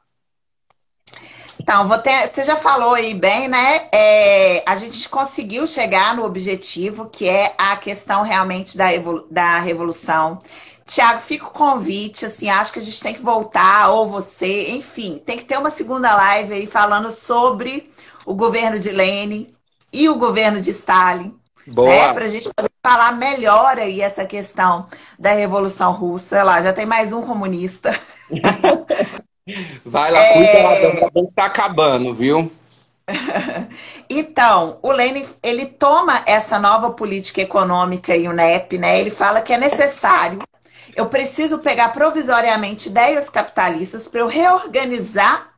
[1.62, 3.88] Então, ter, você já falou aí bem, né?
[3.92, 8.86] É, a gente conseguiu chegar no objetivo, que é a questão realmente da,
[9.30, 10.38] da revolução
[10.90, 15.22] Tiago, fica o convite, assim, acho que a gente tem que voltar, ou você, enfim,
[15.24, 17.88] tem que ter uma segunda live aí falando sobre
[18.26, 19.54] o governo de Lênin
[19.92, 21.32] e o governo de Stalin.
[21.64, 21.88] Boa.
[21.88, 26.42] Né, para a gente poder falar melhor aí essa questão da Revolução Russa.
[26.42, 27.96] Lá, já tem mais um comunista.
[29.84, 30.32] Vai lá, é...
[30.32, 32.50] cuida lá, que tá acabando, viu?
[34.08, 39.00] então, o Lenin, ele toma essa nova política econômica e o NEP, né?
[39.00, 40.38] Ele fala que é necessário
[40.94, 45.54] eu preciso pegar provisoriamente ideias capitalistas para eu reorganizar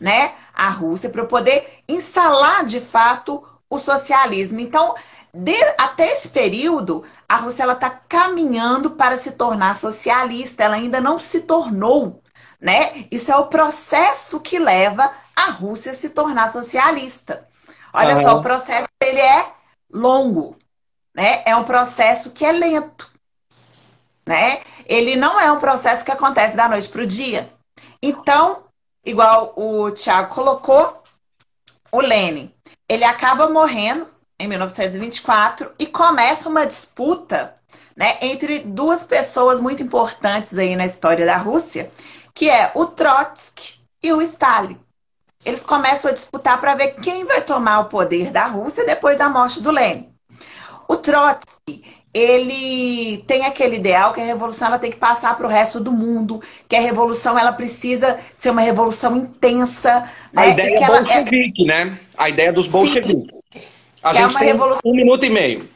[0.00, 4.60] né, a Rússia, para eu poder instalar de fato o socialismo.
[4.60, 4.94] Então,
[5.32, 11.18] de, até esse período, a Rússia está caminhando para se tornar socialista, ela ainda não
[11.18, 12.21] se tornou.
[12.62, 13.06] Né?
[13.10, 17.46] Isso é o processo que leva a Rússia a se tornar socialista.
[17.92, 18.22] Olha uhum.
[18.22, 19.46] só, o processo ele é
[19.92, 20.56] longo,
[21.14, 21.42] né?
[21.44, 23.12] É um processo que é lento
[24.26, 24.60] né?
[24.86, 27.52] Ele não é um processo que acontece da noite para o dia.
[28.00, 28.64] Então,
[29.04, 31.02] igual o Tiago colocou,
[31.90, 32.52] o Lenin,
[32.88, 34.08] ele acaba morrendo
[34.38, 37.54] em 1924 e começa uma disputa
[37.94, 41.90] né, entre duas pessoas muito importantes aí na história da Rússia,
[42.34, 44.78] que é o Trotsky e o Stalin.
[45.44, 49.28] Eles começam a disputar para ver quem vai tomar o poder da Rússia depois da
[49.28, 50.08] morte do Lenin.
[50.88, 55.50] O Trotsky, ele tem aquele ideal que a revolução ela tem que passar para o
[55.50, 60.08] resto do mundo, que a revolução ela precisa ser uma revolução intensa.
[60.34, 60.50] A né?
[60.50, 61.84] ideia que bolchevique, ela...
[61.84, 61.98] né?
[62.16, 63.26] A ideia dos bolcheviques.
[64.02, 64.82] A que é gente é uma tem revolução...
[64.84, 65.68] um minuto e meio.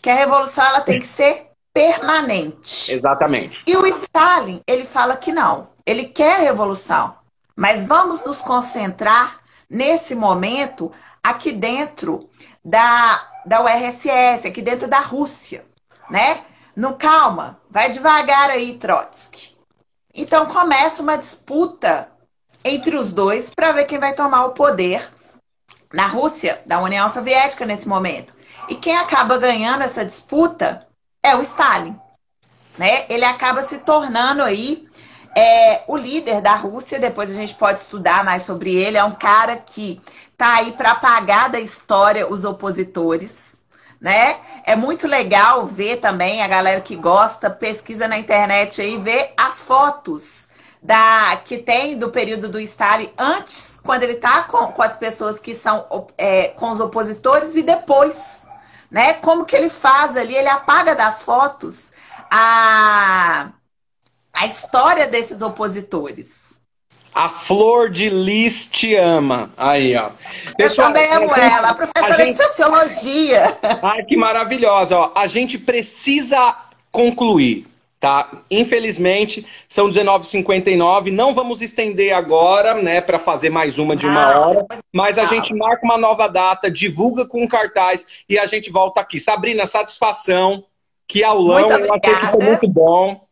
[0.00, 2.92] Que a revolução ela tem que ser permanente.
[2.92, 3.58] Exatamente.
[3.66, 5.68] E o Stalin, ele fala que não.
[5.86, 7.14] Ele quer a revolução.
[7.56, 10.90] Mas vamos nos concentrar nesse momento
[11.22, 12.28] aqui dentro
[12.64, 15.64] da da URSS, aqui dentro da Rússia,
[16.10, 16.44] né?
[16.76, 19.56] No calma, vai devagar aí, Trotsky.
[20.14, 22.08] Então começa uma disputa
[22.62, 25.08] entre os dois para ver quem vai tomar o poder
[25.92, 28.34] na Rússia, da União Soviética nesse momento.
[28.68, 30.86] E quem acaba ganhando essa disputa
[31.28, 31.98] é o Stalin.
[32.76, 33.04] Né?
[33.08, 34.88] Ele acaba se tornando aí
[35.34, 36.98] é, o líder da Rússia.
[36.98, 38.96] Depois a gente pode estudar mais sobre ele.
[38.96, 40.00] É um cara que
[40.36, 43.56] tá aí para apagar da história os opositores,
[44.00, 44.36] né?
[44.64, 49.62] É muito legal ver também a galera que gosta, pesquisa na internet aí, ver as
[49.62, 50.48] fotos
[50.80, 55.40] da que tem do período do Stalin antes, quando ele tá com, com as pessoas
[55.40, 58.46] que são é, com os opositores e depois,
[58.90, 59.14] né?
[59.14, 60.34] Como que ele faz ali?
[60.34, 61.92] Ele apaga das fotos
[62.30, 63.48] a,
[64.36, 66.48] a história desses opositores.
[67.14, 69.50] A Flor de Lis te ama.
[69.56, 70.10] Aí, ó.
[70.56, 72.36] Pessoal, Eu também amo gente, ela, a professora gente...
[72.36, 73.58] de Sociologia.
[73.82, 74.96] Ai, que maravilhosa.
[74.96, 75.12] Ó.
[75.14, 76.56] A gente precisa
[76.92, 77.66] concluir,
[78.00, 78.42] tá?
[78.50, 81.10] Infelizmente, são 19h59.
[81.12, 84.66] Não vamos estender agora, né, para fazer mais uma de uma ah, hora.
[84.92, 89.18] Mas a gente marca uma nova data, divulga com cartaz e a gente volta aqui.
[89.18, 90.64] Sabrina, satisfação.
[91.06, 93.27] Que aulão, eu achei que foi muito bom.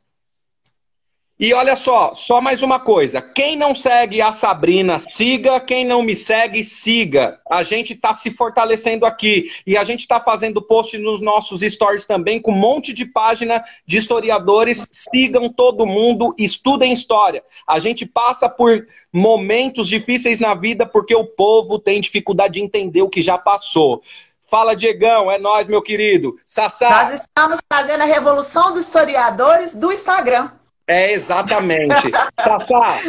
[1.39, 3.21] E olha só, só mais uma coisa.
[3.21, 5.61] Quem não segue a Sabrina, siga.
[5.61, 7.39] Quem não me segue, siga.
[7.51, 9.51] A gente está se fortalecendo aqui.
[9.67, 13.63] E a gente está fazendo post nos nossos stories também, com um monte de página
[13.85, 14.89] de historiadores.
[14.91, 17.45] Sigam todo mundo, estudem história.
[17.67, 23.03] A gente passa por momentos difíceis na vida porque o povo tem dificuldade de entender
[23.03, 24.03] o que já passou.
[24.49, 26.37] Fala, Diegão, é nós, meu querido.
[26.47, 26.89] Sassá.
[26.89, 30.51] Nós estamos fazendo a revolução dos historiadores do Instagram.
[30.87, 32.11] É, exatamente.
[32.39, 33.01] Sassá,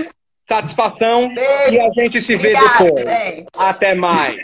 [0.48, 1.74] satisfação Beijo.
[1.74, 3.06] e a gente se Obrigada, vê depois.
[3.06, 3.48] Gente.
[3.60, 4.38] Até mais.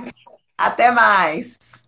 [0.58, 1.83] Até mais.